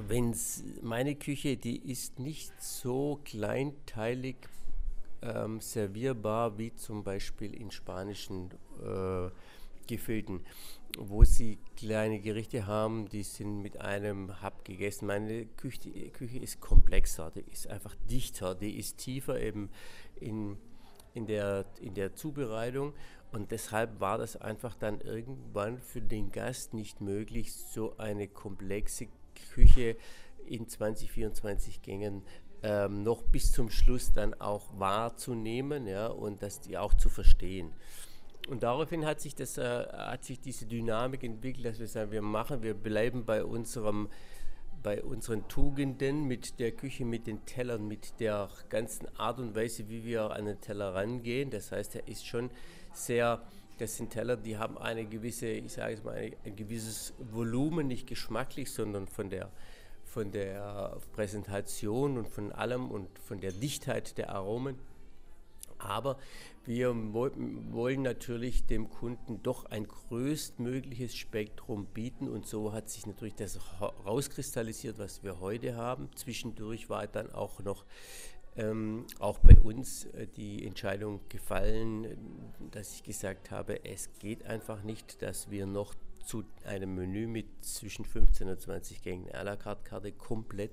wenn 0.07 0.35
meine 0.81 1.15
Küche, 1.15 1.57
die 1.57 1.91
ist 1.91 2.19
nicht 2.19 2.61
so 2.61 3.19
kleinteilig 3.23 4.37
ähm, 5.21 5.61
servierbar 5.61 6.57
wie 6.57 6.73
zum 6.75 7.03
Beispiel 7.03 7.53
in 7.53 7.71
spanischen 7.71 8.49
äh, 8.83 9.29
Gefilden 9.87 10.41
wo 10.97 11.23
sie 11.23 11.57
kleine 11.75 12.19
Gerichte 12.19 12.67
haben, 12.67 13.07
die 13.09 13.23
sind 13.23 13.61
mit 13.61 13.81
einem 13.81 14.41
Hub 14.41 14.63
gegessen. 14.63 15.07
Meine 15.07 15.45
Küche, 15.45 15.89
Küche 16.11 16.39
ist 16.39 16.59
komplexer, 16.61 17.31
die 17.31 17.43
ist 17.51 17.67
einfach 17.67 17.95
dichter, 18.09 18.55
die 18.55 18.77
ist 18.77 18.97
tiefer 18.97 19.39
eben 19.39 19.69
in, 20.19 20.57
in, 21.13 21.25
der, 21.25 21.65
in 21.81 21.95
der 21.95 22.15
Zubereitung 22.15 22.93
und 23.31 23.51
deshalb 23.51 23.99
war 23.99 24.17
das 24.17 24.35
einfach 24.35 24.75
dann 24.75 25.01
irgendwann 25.01 25.79
für 25.79 26.01
den 26.01 26.31
Gast 26.31 26.73
nicht 26.73 27.01
möglich, 27.01 27.53
so 27.53 27.97
eine 27.97 28.27
komplexe 28.27 29.07
Küche 29.33 29.97
in 30.45 30.67
20, 30.67 31.11
24 31.11 31.81
Gängen 31.81 32.23
ähm, 32.63 33.03
noch 33.03 33.23
bis 33.23 33.51
zum 33.51 33.69
Schluss 33.69 34.13
dann 34.13 34.33
auch 34.35 34.69
wahrzunehmen 34.77 35.87
ja, 35.87 36.07
und 36.07 36.41
das 36.41 36.61
die 36.61 36.77
auch 36.77 36.93
zu 36.93 37.09
verstehen. 37.09 37.73
Und 38.49 38.63
daraufhin 38.63 39.05
hat 39.05 39.21
sich, 39.21 39.35
das, 39.35 39.57
äh, 39.57 39.87
hat 39.91 40.23
sich 40.23 40.39
diese 40.39 40.65
Dynamik 40.65 41.23
entwickelt, 41.23 41.65
dass 41.65 41.79
wir 41.79 41.87
sagen, 41.87 42.11
wir 42.11 42.21
machen, 42.21 42.61
wir 42.61 42.73
bleiben 42.73 43.25
bei 43.25 43.43
unserem 43.43 44.09
bei 44.83 45.01
unseren 45.01 45.47
Tugenden, 45.47 46.25
mit 46.25 46.59
der 46.59 46.73
Küche, 46.73 47.05
mit 47.05 47.25
den 47.25 47.45
Tellern, 47.45 47.87
mit 47.87 48.19
der 48.19 48.49
ganzen 48.67 49.07
Art 49.17 49.39
und 49.39 49.55
Weise, 49.55 49.87
wie 49.87 50.03
wir 50.03 50.31
an 50.31 50.45
den 50.45 50.59
Teller 50.59 50.93
rangehen. 50.93 51.49
Das 51.49 51.71
heißt, 51.71 51.95
er 51.95 52.07
ist 52.09 52.27
schon 52.27 52.51
sehr, 52.91 53.41
das 53.77 53.97
sind 53.97 54.11
Teller, 54.11 54.37
die 54.37 54.57
haben 54.57 54.77
eine 54.77 55.05
gewisse, 55.05 55.47
ich 55.47 55.73
sage 55.73 55.93
es 55.93 56.03
mal, 56.03 56.31
ein, 56.43 56.55
gewisses 56.55 57.13
Volumen, 57.17 57.87
nicht 57.87 58.07
geschmacklich, 58.07 58.71
sondern 58.71 59.07
von 59.07 59.29
der, 59.29 59.51
von 60.05 60.31
der 60.31 60.97
Präsentation 61.13 62.17
und 62.17 62.27
von 62.27 62.51
allem 62.51 62.91
und 62.91 63.07
von 63.19 63.39
der 63.39 63.51
Dichtheit 63.51 64.17
der 64.17 64.29
Aromen. 64.29 64.77
Aber 65.79 66.17
wir 66.65 66.95
wollen 66.95 68.03
natürlich 68.03 68.65
dem 68.65 68.89
Kunden 68.89 69.43
doch 69.43 69.65
ein 69.65 69.85
größtmögliches 69.85 71.13
Spektrum 71.13 71.87
bieten 71.87 72.29
und 72.29 72.47
so 72.47 72.71
hat 72.71 72.89
sich 72.89 73.05
natürlich 73.05 73.35
das 73.35 73.59
rauskristallisiert, 74.05 74.97
was 74.97 75.23
wir 75.23 75.41
heute 75.41 75.75
haben. 75.75 76.09
Zwischendurch 76.15 76.89
war 76.89 77.05
dann 77.07 77.31
auch 77.33 77.59
noch 77.59 77.83
ähm, 78.55 79.05
auch 79.19 79.39
bei 79.39 79.55
uns 79.59 80.05
äh, 80.05 80.27
die 80.27 80.65
Entscheidung 80.65 81.21
gefallen, 81.29 82.07
dass 82.71 82.93
ich 82.93 83.03
gesagt 83.03 83.51
habe, 83.51 83.83
es 83.85 84.09
geht 84.19 84.45
einfach 84.45 84.83
nicht, 84.83 85.21
dass 85.21 85.49
wir 85.49 85.65
noch 85.65 85.95
zu 86.23 86.43
einem 86.65 86.95
Menü 86.95 87.27
mit 87.27 87.47
zwischen 87.63 88.05
15 88.05 88.47
und 88.47 88.61
20 88.61 89.01
Gängen 89.01 89.29
à 89.31 89.43
la 89.43 89.55
carte 89.55 89.83
Karte 89.83 90.11
komplett 90.11 90.71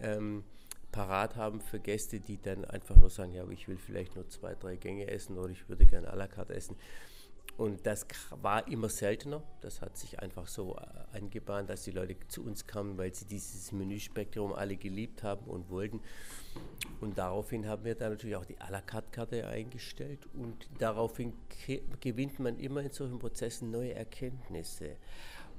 ähm, 0.00 0.44
parat 0.92 1.36
haben 1.36 1.60
für 1.60 1.80
Gäste, 1.80 2.20
die 2.20 2.40
dann 2.40 2.64
einfach 2.64 2.96
nur 2.96 3.10
sagen, 3.10 3.32
ja, 3.32 3.48
ich 3.48 3.66
will 3.66 3.78
vielleicht 3.78 4.14
nur 4.14 4.28
zwei, 4.28 4.54
drei 4.54 4.76
Gänge 4.76 5.08
essen 5.08 5.38
oder 5.38 5.50
ich 5.50 5.68
würde 5.68 5.86
gerne 5.86 6.12
à 6.12 6.16
la 6.16 6.26
carte 6.26 6.54
essen. 6.54 6.76
Und 7.56 7.86
das 7.86 8.06
war 8.30 8.66
immer 8.66 8.88
seltener. 8.88 9.42
Das 9.60 9.80
hat 9.80 9.96
sich 9.96 10.18
einfach 10.18 10.48
so 10.48 10.76
äh, 10.76 11.16
angebahnt, 11.16 11.70
dass 11.70 11.82
die 11.82 11.92
Leute 11.92 12.16
zu 12.26 12.44
uns 12.44 12.66
kamen, 12.66 12.98
weil 12.98 13.14
sie 13.14 13.26
dieses 13.26 13.70
Menüspektrum 13.70 14.52
alle 14.52 14.76
geliebt 14.76 15.22
haben 15.22 15.46
und 15.46 15.70
wollten. 15.70 16.00
Und 17.00 17.16
daraufhin 17.16 17.68
haben 17.68 17.84
wir 17.84 17.94
dann 17.94 18.12
natürlich 18.12 18.36
auch 18.36 18.44
die 18.44 18.58
à 18.58 18.70
la 18.70 18.80
carte 18.80 19.10
Karte 19.10 19.46
eingestellt 19.46 20.26
und 20.34 20.68
daraufhin 20.78 21.32
gewinnt 22.00 22.38
man 22.38 22.58
immer 22.58 22.82
in 22.82 22.90
solchen 22.90 23.18
Prozessen 23.18 23.70
neue 23.70 23.94
Erkenntnisse. 23.94 24.96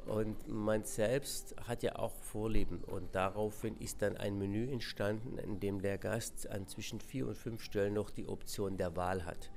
Und 0.06 0.48
man 0.48 0.84
selbst 0.84 1.56
hat 1.68 1.82
ja 1.82 1.96
auch 1.96 2.14
Vorlieben 2.22 2.84
und 2.84 3.16
daraufhin 3.16 3.76
ist 3.78 4.04
dann 4.04 4.18
ein 4.18 4.38
Menü 4.38 4.72
entstanden, 4.72 5.40
in 5.40 5.60
dem 5.60 5.82
der 5.82 5.98
Gast 5.98 6.48
an 6.50 6.68
zwischen 6.68 7.00
vier 7.00 7.28
und 7.28 7.38
fünf 7.38 7.64
Stellen 7.64 7.96
noch 7.96 8.12
die 8.12 8.28
Option 8.28 8.78
der 8.78 8.96
Wahl 8.96 9.26
hat. 9.26 9.50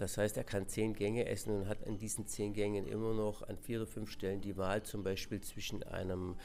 Das 0.00 0.16
heißt, 0.16 0.38
er 0.38 0.44
kann 0.44 0.66
zehn 0.66 0.94
Gänge 0.94 1.26
essen 1.26 1.50
und 1.50 1.68
hat 1.68 1.86
an 1.86 1.98
diesen 1.98 2.26
zehn 2.26 2.54
Gängen 2.54 2.86
immer 2.86 3.12
noch 3.12 3.46
an 3.46 3.58
vier 3.58 3.82
oder 3.82 3.86
fünf 3.86 4.10
Stellen 4.10 4.40
die 4.40 4.56
Wahl, 4.56 4.82
zum 4.82 5.02
Beispiel 5.02 5.42
zwischen 5.42 5.82
einem 5.82 6.36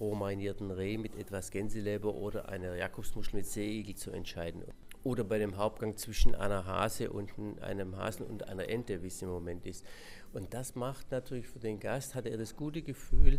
rohmarinierten 0.00 0.72
Reh 0.72 0.98
mit 0.98 1.14
etwas 1.14 1.52
Gänseleber 1.52 2.12
oder 2.16 2.48
einer 2.48 2.74
Jakobsmuschel 2.74 3.36
mit 3.36 3.46
Seeigel 3.46 3.94
zu 3.94 4.10
entscheiden. 4.10 4.64
Oder 5.04 5.22
bei 5.22 5.38
dem 5.38 5.56
Hauptgang 5.56 5.96
zwischen 5.96 6.34
einer 6.34 6.66
Hase 6.66 7.12
und 7.12 7.30
einem 7.62 7.96
Hasen 7.96 8.26
und 8.26 8.48
einer 8.48 8.68
Ente, 8.68 9.00
wie 9.04 9.06
es 9.06 9.22
im 9.22 9.28
Moment 9.28 9.66
ist. 9.66 9.86
Und 10.32 10.52
das 10.52 10.74
macht 10.74 11.12
natürlich 11.12 11.46
für 11.46 11.60
den 11.60 11.78
Gast, 11.78 12.16
hat 12.16 12.26
er 12.26 12.36
das 12.36 12.56
gute 12.56 12.82
Gefühl, 12.82 13.38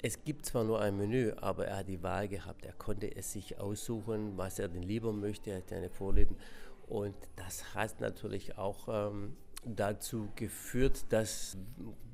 es 0.00 0.22
gibt 0.22 0.46
zwar 0.46 0.62
nur 0.62 0.80
ein 0.80 0.96
Menü, 0.96 1.32
aber 1.40 1.66
er 1.66 1.78
hat 1.78 1.88
die 1.88 2.02
Wahl 2.04 2.28
gehabt. 2.28 2.64
Er 2.64 2.72
konnte 2.72 3.16
es 3.16 3.32
sich 3.32 3.58
aussuchen, 3.58 4.36
was 4.36 4.60
er 4.60 4.68
denn 4.68 4.82
lieber 4.82 5.12
möchte. 5.12 5.50
Er 5.50 5.58
hat 5.58 5.72
eine 5.72 5.90
Vorlieben. 5.90 6.36
Und 6.88 7.14
das 7.36 7.74
hat 7.74 8.00
natürlich 8.00 8.56
auch 8.56 8.88
ähm, 8.88 9.36
dazu 9.64 10.28
geführt, 10.36 11.04
dass 11.10 11.56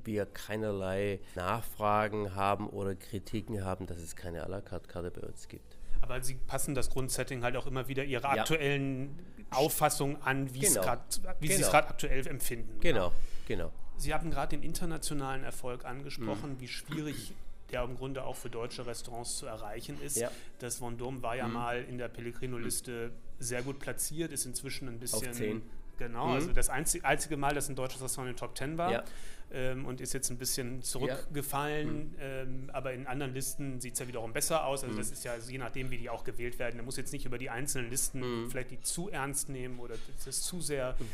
wir 0.03 0.25
keinerlei 0.25 1.19
Nachfragen 1.35 2.35
haben 2.35 2.69
oder 2.69 2.95
Kritiken 2.95 3.63
haben, 3.63 3.87
dass 3.87 3.99
es 3.99 4.15
keine 4.15 4.45
à 4.45 4.49
la 4.49 4.61
carte 4.61 4.87
Karte 4.87 5.11
bei 5.11 5.25
uns 5.25 5.47
gibt. 5.47 5.77
Aber 6.01 6.21
Sie 6.21 6.35
passen 6.35 6.75
das 6.75 6.89
Grundsetting 6.89 7.43
halt 7.43 7.55
auch 7.55 7.65
immer 7.65 7.87
wieder 7.87 8.03
Ihrer 8.03 8.35
ja. 8.35 8.41
aktuellen 8.41 9.17
Auffassung 9.49 10.21
an, 10.21 10.53
wie, 10.53 10.59
genau. 10.59 10.81
grad, 10.81 11.21
wie 11.39 11.47
genau. 11.47 11.57
Sie 11.57 11.63
es 11.63 11.69
gerade 11.71 11.87
aktuell 11.87 12.27
empfinden. 12.27 12.79
Genau, 12.79 13.11
genau. 13.47 13.71
Sie 13.97 14.13
haben 14.13 14.29
gerade 14.29 14.57
den 14.57 14.63
internationalen 14.63 15.43
Erfolg 15.43 15.85
angesprochen, 15.85 16.53
mhm. 16.53 16.59
wie 16.59 16.67
schwierig 16.67 17.33
der 17.75 17.83
im 17.83 17.97
Grunde 17.97 18.23
auch 18.23 18.37
für 18.37 18.49
deutsche 18.49 18.85
Restaurants 18.85 19.37
zu 19.37 19.45
erreichen 19.45 20.01
ist. 20.01 20.15
Ja. 20.15 20.31
Das 20.59 20.81
Vendôme 20.81 21.21
war 21.21 21.35
ja 21.35 21.47
mhm. 21.47 21.53
mal 21.53 21.83
in 21.83 21.97
der 21.97 22.07
Pellegrino-Liste 22.07 23.11
sehr 23.37 23.63
gut 23.63 23.79
platziert, 23.79 24.31
ist 24.31 24.45
inzwischen 24.45 24.87
ein 24.87 24.99
bisschen. 24.99 25.29
Auf 25.29 25.35
10. 25.35 25.61
Genau, 25.97 26.27
mhm. 26.27 26.33
also 26.33 26.53
das 26.53 26.69
einzige, 26.69 27.05
einzige 27.05 27.37
Mal, 27.37 27.53
dass 27.53 27.69
ein 27.69 27.75
deutsches 27.75 28.01
Restaurant 28.01 28.29
in 28.29 28.35
den 28.35 28.39
Top 28.39 28.57
10 28.57 28.77
war 28.77 28.91
ja. 28.91 29.03
ähm, 29.51 29.85
und 29.85 30.01
ist 30.01 30.13
jetzt 30.13 30.29
ein 30.29 30.37
bisschen 30.37 30.83
zurückgefallen. 30.83 32.15
Ja. 32.17 32.45
Mhm. 32.45 32.65
Ähm, 32.65 32.69
aber 32.71 32.93
in 32.93 33.07
anderen 33.07 33.33
Listen 33.33 33.79
sieht 33.81 33.93
es 33.93 33.99
ja 33.99 34.07
wiederum 34.07 34.31
besser 34.31 34.65
aus. 34.65 34.83
Also 34.83 34.93
mhm. 34.93 34.99
das 34.99 35.11
ist 35.11 35.23
ja 35.23 35.35
je 35.35 35.57
nachdem, 35.57 35.91
wie 35.91 35.97
die 35.97 36.09
auch 36.09 36.23
gewählt 36.23 36.59
werden. 36.59 36.77
Da 36.77 36.83
muss 36.83 36.97
jetzt 36.97 37.11
nicht 37.11 37.25
über 37.25 37.37
die 37.37 37.49
einzelnen 37.49 37.89
Listen 37.89 38.43
mhm. 38.43 38.51
vielleicht 38.51 38.71
die 38.71 38.81
zu 38.81 39.09
ernst 39.09 39.49
nehmen 39.49 39.79
oder 39.79 39.95
das 40.25 40.41
zu 40.41 40.61
sehr 40.61 40.95
mhm. 40.99 41.05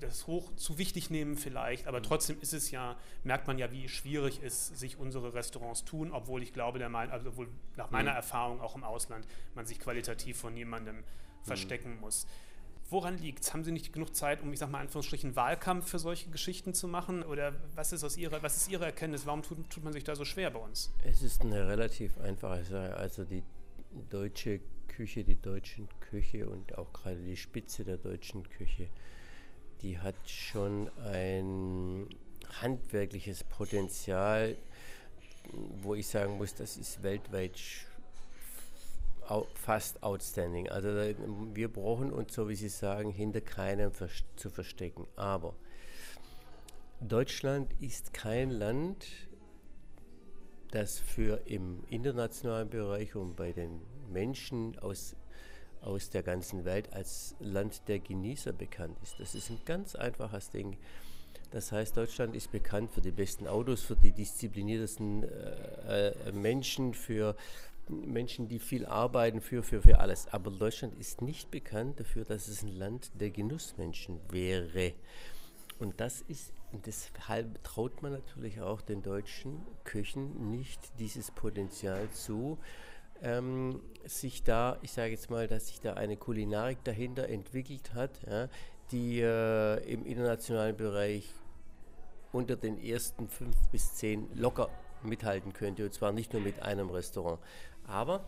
Das 0.00 0.26
hoch 0.26 0.54
zu 0.56 0.78
wichtig 0.78 1.10
nehmen 1.10 1.36
vielleicht, 1.36 1.86
aber 1.86 2.00
mhm. 2.00 2.04
trotzdem 2.04 2.36
ist 2.40 2.52
es 2.52 2.70
ja, 2.70 2.96
merkt 3.22 3.46
man 3.46 3.58
ja, 3.58 3.72
wie 3.72 3.88
schwierig 3.88 4.40
es 4.42 4.68
sich 4.68 4.98
unsere 4.98 5.34
Restaurants 5.34 5.84
tun, 5.84 6.12
obwohl 6.12 6.42
ich 6.42 6.52
glaube, 6.52 6.78
der 6.78 6.88
mein, 6.88 7.10
also 7.10 7.30
obwohl 7.30 7.48
nach 7.76 7.90
meiner 7.90 8.10
mhm. 8.10 8.16
Erfahrung 8.16 8.60
auch 8.60 8.76
im 8.76 8.84
Ausland 8.84 9.26
man 9.54 9.66
sich 9.66 9.80
qualitativ 9.80 10.36
von 10.36 10.54
niemandem 10.54 10.96
mhm. 10.96 11.02
verstecken 11.42 11.98
muss. 12.00 12.26
Woran 12.90 13.16
liegt 13.16 13.40
es? 13.40 13.52
Haben 13.54 13.64
Sie 13.64 13.72
nicht 13.72 13.92
genug 13.94 14.14
Zeit, 14.14 14.42
um, 14.42 14.52
ich 14.52 14.58
sag 14.58 14.70
mal, 14.70 14.80
Anführungsstrichen 14.80 15.34
Wahlkampf 15.36 15.88
für 15.88 15.98
solche 15.98 16.28
Geschichten 16.28 16.74
zu 16.74 16.86
machen? 16.86 17.22
Oder 17.22 17.54
was 17.74 17.92
ist 17.92 18.04
aus 18.04 18.18
Ihrer, 18.18 18.42
was 18.42 18.56
ist 18.58 18.70
Ihre 18.70 18.84
Erkenntnis? 18.84 19.24
Warum 19.24 19.42
tut, 19.42 19.70
tut 19.70 19.82
man 19.82 19.94
sich 19.94 20.04
da 20.04 20.14
so 20.14 20.26
schwer 20.26 20.50
bei 20.50 20.60
uns? 20.60 20.92
Es 21.02 21.22
ist 21.22 21.40
eine 21.40 21.66
relativ 21.66 22.18
einfache 22.18 22.62
Sache. 22.64 22.96
Also 22.96 23.24
die 23.24 23.42
deutsche 24.10 24.60
Küche, 24.88 25.24
die 25.24 25.40
deutschen 25.40 25.88
Küche 26.00 26.46
und 26.48 26.76
auch 26.76 26.92
gerade 26.92 27.22
die 27.22 27.36
Spitze 27.36 27.84
der 27.84 27.96
deutschen 27.96 28.48
Küche 28.50 28.90
die 29.84 29.98
hat 29.98 30.16
schon 30.26 30.90
ein 31.04 32.08
handwerkliches 32.62 33.44
Potenzial, 33.44 34.56
wo 35.82 35.94
ich 35.94 36.08
sagen 36.08 36.38
muss, 36.38 36.54
das 36.54 36.78
ist 36.78 37.02
weltweit 37.02 37.60
fast 39.54 40.02
outstanding. 40.02 40.70
Also 40.70 40.88
wir 41.54 41.68
brauchen 41.70 42.12
uns, 42.12 42.32
so 42.34 42.48
wie 42.48 42.54
Sie 42.54 42.70
sagen, 42.70 43.10
hinter 43.10 43.42
keinem 43.42 43.92
zu 44.36 44.50
verstecken. 44.50 45.06
Aber 45.16 45.54
Deutschland 47.00 47.70
ist 47.80 48.14
kein 48.14 48.50
Land, 48.50 49.06
das 50.70 50.98
für 50.98 51.42
im 51.46 51.84
internationalen 51.90 52.70
Bereich 52.70 53.14
und 53.16 53.36
bei 53.36 53.52
den 53.52 53.82
Menschen 54.10 54.78
aus 54.78 55.14
aus 55.84 56.10
der 56.10 56.22
ganzen 56.22 56.64
Welt 56.64 56.92
als 56.92 57.34
Land 57.40 57.88
der 57.88 57.98
Genießer 57.98 58.52
bekannt 58.52 58.96
ist. 59.02 59.20
Das 59.20 59.34
ist 59.34 59.50
ein 59.50 59.60
ganz 59.64 59.94
einfaches 59.94 60.50
Ding. 60.50 60.76
Das 61.50 61.70
heißt, 61.70 61.96
Deutschland 61.96 62.34
ist 62.34 62.50
bekannt 62.50 62.90
für 62.90 63.00
die 63.00 63.12
besten 63.12 63.46
Autos, 63.46 63.82
für 63.82 63.96
die 63.96 64.12
diszipliniertesten 64.12 65.22
äh, 65.22 66.08
äh, 66.08 66.32
Menschen, 66.32 66.94
für 66.94 67.36
Menschen, 67.88 68.48
die 68.48 68.58
viel 68.58 68.86
arbeiten, 68.86 69.40
für, 69.40 69.62
für, 69.62 69.82
für 69.82 70.00
alles. 70.00 70.26
Aber 70.32 70.50
Deutschland 70.50 70.98
ist 70.98 71.22
nicht 71.22 71.50
bekannt 71.50 72.00
dafür, 72.00 72.24
dass 72.24 72.48
es 72.48 72.62
ein 72.62 72.76
Land 72.76 73.12
der 73.20 73.30
Genussmenschen 73.30 74.18
wäre. 74.30 74.94
Und 75.78 76.00
das 76.00 76.22
ist, 76.22 76.52
deshalb 76.86 77.62
traut 77.62 78.02
man 78.02 78.12
natürlich 78.12 78.60
auch 78.60 78.80
den 78.80 79.02
deutschen 79.02 79.60
Köchen 79.84 80.50
nicht 80.50 80.80
dieses 80.98 81.30
Potenzial 81.30 82.10
zu, 82.10 82.58
ähm, 83.24 83.80
sich 84.04 84.44
da, 84.44 84.78
ich 84.82 84.92
sage 84.92 85.10
jetzt 85.10 85.30
mal, 85.30 85.48
dass 85.48 85.68
sich 85.68 85.80
da 85.80 85.94
eine 85.94 86.16
Kulinarik 86.16 86.84
dahinter 86.84 87.28
entwickelt 87.28 87.94
hat, 87.94 88.20
ja, 88.26 88.48
die 88.92 89.20
äh, 89.20 89.82
im 89.90 90.04
internationalen 90.04 90.76
Bereich 90.76 91.32
unter 92.32 92.56
den 92.56 92.78
ersten 92.82 93.28
fünf 93.28 93.56
bis 93.72 93.94
zehn 93.94 94.28
locker 94.34 94.68
mithalten 95.02 95.52
könnte, 95.52 95.84
und 95.84 95.94
zwar 95.94 96.12
nicht 96.12 96.32
nur 96.32 96.42
mit 96.42 96.62
einem 96.62 96.90
Restaurant. 96.90 97.40
Aber 97.86 98.24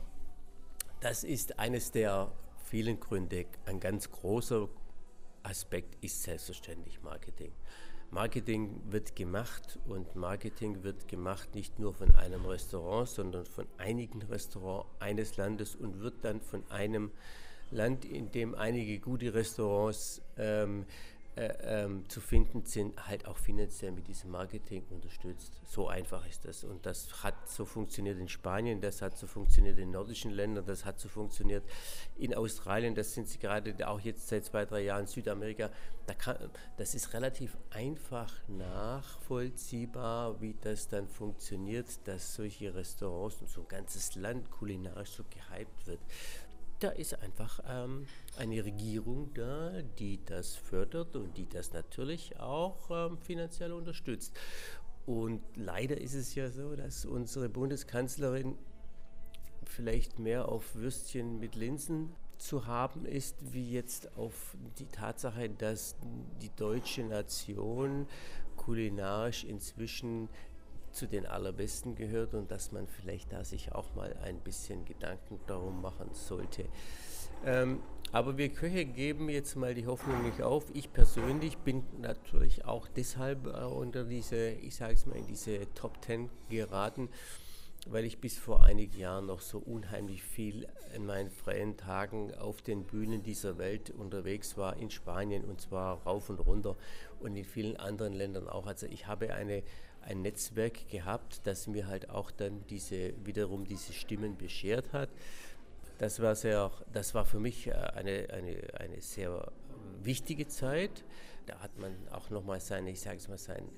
das 1.01 1.25
ist 1.25 1.59
eines 1.59 1.93
der 1.93 2.33
vielen 2.65 2.99
Gründe. 2.99 3.47
Ein 3.67 3.81
ganz 3.81 4.11
großer 4.11 4.69
Aspekt 5.43 6.03
ist 6.03 6.23
selbstverständlich 6.23 7.03
Marketing. 7.03 7.53
Marketing 8.11 8.81
wird 8.89 9.17
gemacht 9.17 9.79
und 9.87 10.15
Marketing 10.15 10.83
wird 10.83 11.09
gemacht 11.09 11.55
nicht 11.55 11.79
nur 11.79 11.93
von 11.93 12.15
einem 12.15 12.45
Restaurant, 12.47 13.09
sondern 13.09 13.47
von 13.47 13.67
einigen 13.79 14.23
Restaurants 14.23 14.89
eines 15.01 15.37
Landes 15.37 15.75
und 15.75 16.01
wird 16.01 16.25
dann 16.25 16.41
von 16.41 16.63
einem 16.71 17.11
Land, 17.71 18.05
in 18.05 18.31
dem 18.31 18.55
einige 18.55 19.01
gute 19.01 19.35
Restaurants 19.35 20.23
ähm, 20.39 20.87
äh, 21.37 21.53
ähm, 21.85 22.09
zu 22.09 22.23
finden 22.23 22.65
sind, 22.65 23.09
halt 23.09 23.27
auch 23.27 23.37
finanziell 23.37 23.93
mit 23.93 24.09
diesem 24.09 24.31
Marketing 24.31 24.83
unterstützt. 24.89 25.61
So 25.67 25.87
einfach 25.87 26.27
ist 26.27 26.47
das. 26.47 26.65
Und 26.65 26.87
das 26.87 27.23
hat 27.23 27.49
so 27.51 27.67
funktioniert 27.67 28.19
in 28.19 28.29
Spanien, 28.29 28.81
das 28.81 29.03
hat 29.03 29.19
so 29.19 29.27
funktioniert 29.27 29.79
in 29.79 29.91
nordischen 29.91 30.31
Ländern, 30.31 30.65
das 30.65 30.87
hat 30.87 30.99
so 30.99 31.11
funktioniert 31.11 31.63
in 32.17 32.35
Australien, 32.35 32.95
das 32.95 33.13
sind 33.13 33.29
sie 33.29 33.39
gerade 33.39 33.75
auch 33.87 34.01
jetzt 34.01 34.29
seit 34.29 34.47
zwei, 34.47 34.65
drei 34.65 34.85
Jahren 34.85 35.03
in 35.03 35.09
Südamerika. 35.09 35.71
Da 36.07 36.15
kann, 36.15 36.39
das 36.79 36.95
ist 36.95 37.13
relativ 37.13 37.55
einfach 37.69 38.33
nachvollziehbar, 38.49 40.41
wie 40.41 40.55
das 40.63 40.89
dann 40.89 41.07
funktioniert, 41.07 41.87
dass 42.09 42.35
solche 42.35 42.75
Restaurants 42.75 43.43
und 43.43 43.51
so 43.51 43.61
ein 43.61 43.69
ganzes 43.69 44.15
Land 44.15 44.51
kulinarisch 44.51 45.11
so 45.11 45.25
gehypt 45.25 45.87
wird 45.87 46.01
da 46.81 46.91
ist 46.91 47.21
einfach 47.21 47.61
ähm, 47.69 48.07
eine 48.37 48.65
Regierung 48.65 49.33
da, 49.35 49.83
die 49.99 50.25
das 50.25 50.57
fördert 50.57 51.17
und 51.17 51.37
die 51.37 51.49
das 51.49 51.73
natürlich 51.73 52.39
auch 52.39 52.91
ähm, 52.91 53.19
finanziell 53.19 53.73
unterstützt. 53.73 54.35
Und 55.07 55.41
leider 55.55 55.99
ist 56.01 56.15
es 56.15 56.35
ja 56.35 56.51
so, 56.51 56.75
dass 56.75 57.05
unsere 57.05 57.49
Bundeskanzlerin 57.49 58.57
vielleicht 59.65 60.19
mehr 60.19 60.49
auf 60.49 60.75
Würstchen 60.75 61.39
mit 61.39 61.55
Linsen 61.55 62.15
zu 62.39 62.67
haben 62.67 63.07
ist, 63.07 63.37
wie 63.53 63.71
jetzt 63.71 64.17
auf 64.17 64.57
die 64.79 64.87
Tatsache, 64.87 65.49
dass 65.49 65.97
die 66.43 66.51
deutsche 66.57 67.03
Nation 67.03 68.07
kulinarisch 68.57 69.45
inzwischen 69.45 70.29
zu 70.97 71.07
den 71.07 71.27
allerbesten 71.27 71.95
gehört 71.95 72.35
und 72.35 72.51
dass 72.51 72.73
man 72.73 72.87
vielleicht 72.87 73.33
da 73.33 73.45
sich 73.45 73.73
auch 73.73 73.95
mal 73.95 74.17
ein 74.25 74.41
bisschen 74.41 74.85
Gedanken 74.85 75.39
darum 75.47 75.83
machen 75.83 76.11
sollte. 76.13 76.65
Ähm, 77.45 77.81
aber 78.13 78.39
wir 78.39 78.49
Köche 78.49 78.85
geben 78.85 79.29
jetzt 79.29 79.57
mal 79.57 79.75
die 79.75 79.87
Hoffnung 79.87 80.23
nicht 80.25 80.43
auf. 80.43 80.65
Ich 80.75 80.93
persönlich 80.93 81.59
bin 81.59 81.83
natürlich 82.01 82.65
auch 82.65 82.89
deshalb 82.89 83.47
äh, 83.47 83.65
unter 83.65 84.05
diese, 84.05 84.51
ich 84.51 84.77
sage 84.77 84.95
es 84.95 85.07
mal, 85.07 85.17
in 85.17 85.27
diese 85.27 85.73
Top 85.75 86.01
Ten 86.01 86.31
geraten, 86.49 87.09
weil 87.89 88.05
ich 88.05 88.21
bis 88.21 88.39
vor 88.39 88.65
einigen 88.65 88.99
Jahren 88.99 89.27
noch 89.27 89.41
so 89.41 89.59
unheimlich 89.59 90.23
viel 90.23 90.67
in 90.95 91.05
meinen 91.05 91.31
freien 91.31 91.77
Tagen 91.77 92.35
auf 92.35 92.63
den 92.63 92.85
Bühnen 92.85 93.23
dieser 93.23 93.59
Welt 93.59 93.91
unterwegs 93.91 94.57
war, 94.57 94.77
in 94.77 94.91
Spanien 94.91 95.45
und 95.45 95.61
zwar 95.61 96.03
rauf 96.03 96.31
und 96.31 96.41
runter 96.41 96.77
und 97.21 97.37
in 97.37 97.45
vielen 97.45 97.77
anderen 97.77 98.13
Ländern 98.13 98.49
auch. 98.49 98.67
Also 98.67 98.87
ich 98.87 99.07
habe 99.07 99.35
eine, 99.35 99.63
ein 100.07 100.23
Netzwerk 100.23 100.89
gehabt, 100.89 101.41
das 101.45 101.67
mir 101.67 101.89
halt 101.89 102.11
auch 102.11 102.31
dann 102.31 102.65
diese, 102.69 103.13
wiederum 103.25 103.65
diese 103.65 103.93
Stimmen 103.93 104.37
beschert 104.37 104.93
hat. 104.93 105.11
Das 105.99 106.21
war, 106.21 106.35
sehr, 106.35 106.71
das 106.93 107.15
war 107.15 107.25
für 107.25 107.41
mich 107.41 107.67
äh, 107.67 107.73
eine, 107.73 108.29
eine, 108.31 108.57
eine 108.79 109.01
sehr 109.01 109.51
wichtige 110.03 110.47
Zeit. 110.47 111.05
Da 111.47 111.59
hat 111.61 111.79
man 111.79 111.93
auch 112.11 112.31
nochmal 112.31 112.61
seine, 112.61 112.91
ich 112.91 113.01
sage 113.01 113.17
es 113.17 113.29
mal, 113.29 113.39
sein, 113.39 113.69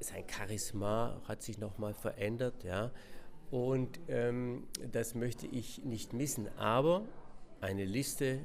sein 0.00 0.24
Charisma 0.28 1.20
hat 1.26 1.42
sich 1.42 1.58
nochmal 1.58 1.94
verändert, 1.94 2.64
ja. 2.64 2.90
Und 3.50 4.00
ähm, 4.08 4.66
das 4.90 5.14
möchte 5.14 5.46
ich 5.46 5.84
nicht 5.84 6.12
missen. 6.12 6.48
Aber 6.58 7.06
eine 7.60 7.84
Liste 7.84 8.40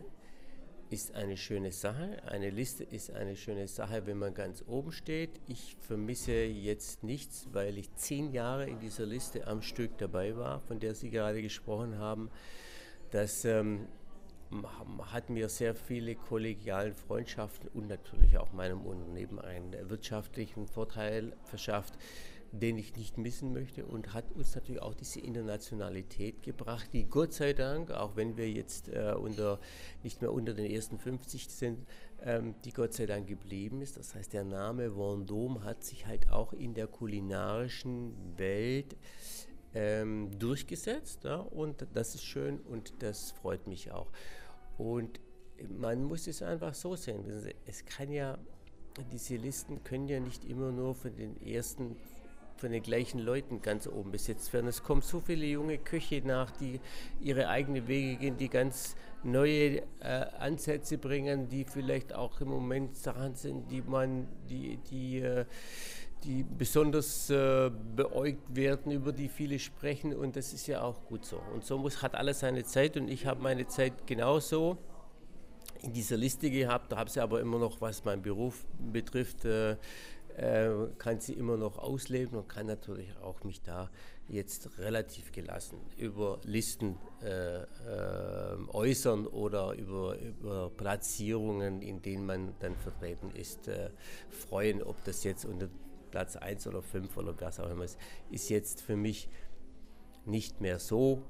ist 0.92 1.16
eine 1.16 1.38
schöne 1.38 1.72
Sache. 1.72 2.22
Eine 2.28 2.50
Liste 2.50 2.84
ist 2.84 3.12
eine 3.12 3.38
schöne 3.38 3.68
Sache, 3.68 4.06
wenn 4.06 4.18
man 4.18 4.34
ganz 4.34 4.64
oben 4.68 4.92
steht. 4.92 5.30
Ich 5.48 5.78
vermisse 5.80 6.34
jetzt 6.34 7.04
nichts, 7.04 7.48
weil 7.54 7.78
ich 7.78 7.96
zehn 7.96 8.34
Jahre 8.34 8.70
in 8.70 8.80
dieser 8.80 9.06
Liste 9.06 9.48
am 9.48 9.62
Stück 9.62 9.98
dabei 9.98 10.36
war, 10.36 10.60
von 10.60 10.80
der 10.80 10.94
Sie 10.94 11.10
gerade 11.10 11.42
gesprochen 11.42 11.98
haben. 11.98 12.30
Das 13.12 13.46
ähm, 13.46 13.88
hat 15.12 15.30
mir 15.30 15.48
sehr 15.48 15.76
viele 15.76 16.16
kollegialen 16.16 16.94
Freundschaften 16.94 17.70
und 17.74 17.88
natürlich 17.88 18.38
auch 18.38 18.52
meinem 18.52 18.82
Unternehmen 18.82 19.40
einen 19.40 19.90
wirtschaftlichen 19.90 20.68
Vorteil 20.68 21.34
verschafft 21.46 21.94
den 22.52 22.78
ich 22.78 22.96
nicht 22.98 23.18
missen 23.18 23.54
möchte 23.54 23.86
und 23.86 24.14
hat 24.14 24.32
uns 24.32 24.54
natürlich 24.56 24.82
auch 24.82 24.94
diese 24.94 25.22
Internationalität 25.22 26.44
gebracht, 26.44 26.90
die 26.92 27.06
Gott 27.06 27.34
sei 27.34 27.54
Dank, 27.54 27.92
auch 27.92 28.16
wenn 28.16 28.36
wir 28.36 28.50
jetzt 28.50 28.90
äh, 28.90 29.14
unter, 29.18 29.60
nicht 30.04 30.22
mehr 30.22 30.34
unter 30.34 30.54
den 30.54 30.70
ersten 30.70 31.00
50 31.00 31.48
sind, 31.48 31.88
ähm, 32.22 32.56
die 32.66 32.74
Gott 32.74 32.94
sei 32.94 33.06
Dank 33.06 33.28
geblieben 33.28 33.82
ist. 33.82 33.98
Das 33.98 34.16
heißt, 34.16 34.34
der 34.34 34.44
Name 34.44 34.90
Vendôme 34.90 35.64
hat 35.64 35.84
sich 35.84 36.08
halt 36.08 36.30
auch 36.30 36.52
in 36.52 36.74
der 36.74 36.88
kulinarischen 36.88 38.14
Welt 38.38 38.98
ähm, 39.74 40.38
durchgesetzt 40.38 41.24
ja, 41.24 41.38
und 41.38 41.88
das 41.94 42.16
ist 42.16 42.24
schön 42.24 42.60
und 42.60 43.02
das 43.02 43.32
freut 43.32 43.66
mich 43.68 43.92
auch. 43.92 44.12
Und 44.78 45.22
man 45.70 46.04
muss 46.04 46.28
es 46.28 46.42
einfach 46.42 46.74
so 46.74 46.96
sehen. 46.96 47.24
Es 47.66 47.86
kann 47.86 48.12
ja, 48.12 48.38
diese 49.12 49.38
Listen 49.38 49.84
können 49.84 50.10
ja 50.10 50.20
nicht 50.20 50.44
immer 50.44 50.72
nur 50.72 50.96
von 50.96 51.16
den 51.16 51.42
ersten 51.42 51.96
von 52.62 52.72
den 52.72 52.84
gleichen 52.84 53.20
Leuten 53.20 53.62
ganz 53.62 53.88
oben 53.88 54.12
besetzt 54.12 54.54
werden. 54.54 54.68
Es 54.68 54.84
kommen 54.84 55.02
so 55.02 55.20
viele 55.20 55.46
junge 55.48 55.80
Köche 55.80 56.22
nach, 56.24 56.52
die 56.52 56.80
ihre 57.20 57.50
eigenen 57.50 57.88
Wege 57.88 58.18
gehen, 58.18 58.38
die 58.38 58.50
ganz 58.50 58.96
neue 59.24 59.82
äh, 60.00 60.26
Ansätze 60.40 61.00
bringen, 61.00 61.50
die 61.50 61.66
vielleicht 61.66 62.14
auch 62.14 62.40
im 62.40 62.50
Moment 62.50 62.96
Sachen 62.96 63.34
sind, 63.34 63.72
die 63.72 63.82
man, 63.82 64.28
die, 64.48 64.78
die, 64.92 65.20
äh, 65.20 65.46
die 66.24 66.44
besonders 66.44 67.32
äh, 67.32 67.72
beäugt 67.96 68.56
werden, 68.56 68.92
über 68.92 69.12
die 69.12 69.28
viele 69.28 69.58
sprechen 69.58 70.16
und 70.16 70.36
das 70.36 70.54
ist 70.54 70.68
ja 70.68 70.84
auch 70.84 71.04
gut 71.06 71.26
so. 71.26 71.42
Und 71.54 71.66
so 71.66 71.80
muss, 71.80 72.04
hat 72.04 72.14
alles 72.14 72.42
seine 72.42 72.64
Zeit 72.64 72.96
und 72.96 73.08
ich 73.08 73.26
habe 73.26 73.42
meine 73.42 73.68
Zeit 73.68 74.06
genauso 74.06 74.78
in 75.82 75.94
dieser 75.94 76.18
Liste 76.18 76.52
gehabt, 76.52 76.92
da 76.92 76.98
habe 76.98 77.10
sie 77.10 77.22
aber 77.22 77.42
immer 77.42 77.58
noch, 77.58 77.82
was 77.82 78.06
meinen 78.06 78.22
Beruf 78.22 78.66
betrifft, 78.92 79.46
äh, 79.46 79.78
kann 80.98 81.20
sie 81.20 81.34
immer 81.34 81.58
noch 81.58 81.78
ausleben 81.78 82.38
und 82.38 82.48
kann 82.48 82.68
natürlich 82.68 83.16
auch 83.18 83.44
mich 83.44 83.62
da 83.62 83.90
jetzt 84.28 84.78
relativ 84.80 85.32
gelassen 85.32 85.78
über 85.98 86.40
Listen 86.44 86.98
äh, 87.22 87.64
äh, 87.64 87.66
äußern 88.70 89.28
oder 89.28 89.74
über, 89.74 90.18
über 90.18 90.70
Platzierungen, 90.70 91.82
in 91.82 92.02
denen 92.02 92.26
man 92.26 92.54
dann 92.60 92.76
vertreten 92.78 93.32
ist, 93.32 93.68
äh, 93.68 93.90
freuen, 94.30 94.82
ob 94.82 95.04
das 95.04 95.24
jetzt 95.24 95.46
unter 95.46 95.68
Platz 96.12 96.36
1 96.36 96.68
oder 96.68 96.82
5 96.82 97.16
oder 97.18 97.40
was 97.40 97.60
auch 97.60 97.70
immer 97.70 97.86
ist, 97.86 97.98
ist 98.30 98.50
jetzt 98.50 98.82
für 98.82 98.96
mich 98.96 99.30
nicht 100.26 100.62
mehr 100.62 100.80
so 100.80 101.24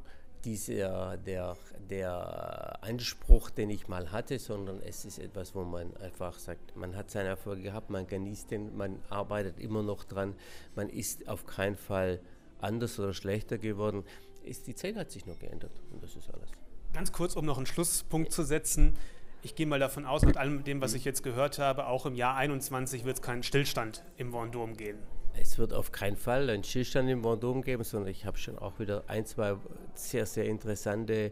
dieser, 0.45 1.17
der, 1.17 1.58
der 1.89 2.80
Anspruch, 2.82 3.49
den 3.49 3.69
ich 3.69 3.88
mal 3.88 4.12
hatte, 4.12 4.39
sondern 4.39 4.82
es 4.82 5.06
ist 5.06 5.19
etwas, 5.19 5.56
wo 5.56 5.63
man 5.63 5.95
einfach 5.97 6.39
sagt, 6.39 6.75
man 6.75 6.95
hat 6.95 7.12
seine 7.12 7.30
Erfolge 7.30 7.63
gehabt, 7.63 7.89
man 7.89 8.08
genießt 8.08 8.51
den, 8.51 8.75
man 8.75 8.99
arbeitet 9.10 9.60
immer 9.60 9.84
noch 9.84 10.04
dran, 10.04 10.36
man 10.75 10.89
ist 10.89 11.27
auf 11.27 11.45
keinen 11.45 11.75
Fall 11.75 12.19
anders 12.60 12.99
oder 12.99 13.13
schlechter 13.13 13.58
geworden. 13.58 14.04
Ist, 14.43 14.67
die 14.67 14.75
Zeit 14.75 14.95
hat 14.95 15.12
sich 15.12 15.25
noch 15.25 15.39
geändert 15.39 15.82
und 15.91 16.04
das 16.04 16.15
ist 16.15 16.30
alles. 16.30 16.49
Ganz 16.93 17.12
kurz, 17.12 17.36
um 17.36 17.45
noch 17.45 17.58
einen 17.58 17.65
Schlusspunkt 17.65 18.32
zu 18.32 18.43
setzen. 18.43 18.97
Ich 19.43 19.56
gehe 19.56 19.65
mal 19.65 19.80
davon 19.80 20.06
aus, 20.06 20.23
mit 20.23 20.38
allem 20.38 20.63
dem, 20.63 20.82
was 20.82 20.93
ich 20.93 21.06
jetzt 21.06 21.23
gehört 21.23 21.58
habe, 21.58 21.88
auch 21.88 22.06
im 22.06 22.15
Jahr 22.15 22.36
21 22.36 23.06
wird 23.06 23.17
es 23.17 23.21
keinen 23.21 23.43
Stillstand 23.43 24.04
im 24.17 24.34
Vendôme 24.34 24.75
gehen. 24.75 24.99
Es 25.39 25.58
wird 25.58 25.74
auf 25.74 25.91
keinen 25.91 26.17
Fall 26.17 26.50
einen 26.50 26.63
Stillstand 26.63 27.10
im 27.10 27.24
Vendôme 27.24 27.63
geben, 27.63 27.84
sondern 27.84 28.10
ich 28.10 28.26
habe 28.26 28.38
schon 28.38 28.58
auch 28.58 28.80
wieder 28.80 29.04
ein, 29.08 29.26
zwei 29.26 29.58
sehr, 29.94 30.26
sehr 30.26 30.46
interessante 30.46 31.32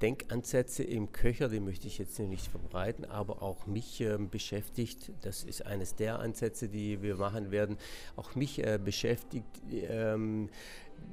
Denkansätze 0.00 0.84
im 0.84 1.10
Köcher, 1.10 1.48
die 1.48 1.58
möchte 1.58 1.88
ich 1.88 1.98
jetzt 1.98 2.18
nicht 2.20 2.46
verbreiten, 2.46 3.04
aber 3.04 3.42
auch 3.42 3.66
mich 3.66 4.00
äh, 4.00 4.16
beschäftigt, 4.16 5.10
das 5.22 5.42
ist 5.42 5.66
eines 5.66 5.96
der 5.96 6.20
Ansätze, 6.20 6.68
die 6.68 7.02
wir 7.02 7.16
machen 7.16 7.50
werden, 7.50 7.76
auch 8.14 8.36
mich 8.36 8.64
äh, 8.64 8.78
beschäftigt, 8.82 9.46
ähm, 9.72 10.50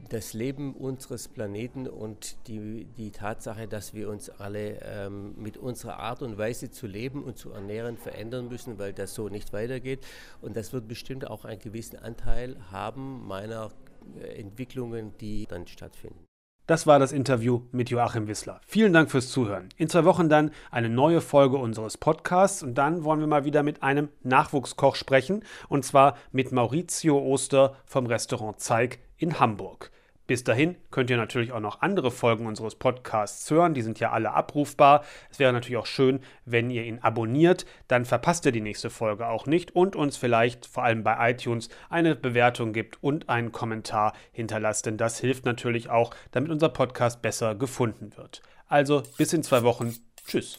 das 0.09 0.33
Leben 0.33 0.73
unseres 0.75 1.27
Planeten 1.27 1.87
und 1.87 2.35
die, 2.47 2.85
die 2.97 3.11
Tatsache, 3.11 3.67
dass 3.67 3.93
wir 3.93 4.09
uns 4.09 4.29
alle 4.29 4.79
ähm, 4.83 5.33
mit 5.37 5.57
unserer 5.57 5.97
Art 5.99 6.21
und 6.21 6.37
Weise 6.37 6.69
zu 6.69 6.85
leben 6.85 7.23
und 7.23 7.37
zu 7.37 7.51
ernähren 7.51 7.97
verändern 7.97 8.47
müssen, 8.47 8.77
weil 8.77 8.93
das 8.93 9.15
so 9.15 9.29
nicht 9.29 9.53
weitergeht. 9.53 10.05
Und 10.41 10.55
das 10.55 10.71
wird 10.71 10.87
bestimmt 10.87 11.27
auch 11.27 11.45
einen 11.45 11.59
gewissen 11.59 11.97
Anteil 11.97 12.57
haben 12.71 13.25
meiner 13.27 13.71
äh, 14.19 14.39
Entwicklungen, 14.39 15.17
die 15.19 15.47
dann 15.47 15.65
stattfinden. 15.67 16.25
Das 16.65 16.87
war 16.87 16.97
das 16.97 17.11
Interview 17.11 17.63
mit 17.73 17.89
Joachim 17.89 18.27
Wissler. 18.27 18.61
Vielen 18.65 18.93
Dank 18.93 19.11
fürs 19.11 19.29
Zuhören. 19.29 19.67
In 19.75 19.89
zwei 19.89 20.05
Wochen 20.05 20.29
dann 20.29 20.51
eine 20.71 20.87
neue 20.87 21.19
Folge 21.19 21.57
unseres 21.57 21.97
Podcasts 21.97 22.63
und 22.63 22.75
dann 22.75 23.03
wollen 23.03 23.19
wir 23.19 23.27
mal 23.27 23.43
wieder 23.43 23.63
mit 23.63 23.83
einem 23.83 24.07
Nachwuchskoch 24.21 24.95
sprechen 24.95 25.43
und 25.67 25.83
zwar 25.83 26.15
mit 26.31 26.53
Maurizio 26.53 27.19
Oster 27.19 27.75
vom 27.85 28.05
Restaurant 28.05 28.61
Zeig 28.61 28.99
in 29.23 29.39
Hamburg. 29.39 29.89
Bis 30.25 30.45
dahin 30.45 30.77
könnt 30.89 31.09
ihr 31.09 31.17
natürlich 31.17 31.51
auch 31.51 31.59
noch 31.59 31.81
andere 31.81 32.09
Folgen 32.09 32.45
unseres 32.45 32.75
Podcasts 32.75 33.49
hören. 33.51 33.73
Die 33.73 33.81
sind 33.81 33.99
ja 33.99 34.11
alle 34.11 34.31
abrufbar. 34.31 35.03
Es 35.29 35.37
wäre 35.37 35.51
natürlich 35.51 35.77
auch 35.77 35.85
schön, 35.85 36.21
wenn 36.45 36.69
ihr 36.69 36.85
ihn 36.85 36.99
abonniert. 36.99 37.65
Dann 37.89 38.05
verpasst 38.05 38.45
ihr 38.45 38.53
die 38.53 38.61
nächste 38.61 38.89
Folge 38.89 39.27
auch 39.27 39.47
nicht 39.47 39.75
und 39.75 39.97
uns 39.97 40.15
vielleicht 40.15 40.65
vor 40.65 40.83
allem 40.83 41.03
bei 41.03 41.31
iTunes 41.31 41.67
eine 41.89 42.15
Bewertung 42.15 42.71
gibt 42.71 43.03
und 43.03 43.27
einen 43.27 43.51
Kommentar 43.51 44.13
hinterlasst. 44.31 44.85
Denn 44.85 44.97
das 44.97 45.19
hilft 45.19 45.43
natürlich 45.43 45.89
auch, 45.89 46.11
damit 46.31 46.51
unser 46.51 46.69
Podcast 46.69 47.21
besser 47.21 47.53
gefunden 47.55 48.15
wird. 48.15 48.41
Also 48.67 49.03
bis 49.17 49.33
in 49.33 49.43
zwei 49.43 49.63
Wochen. 49.63 49.93
Tschüss. 50.25 50.57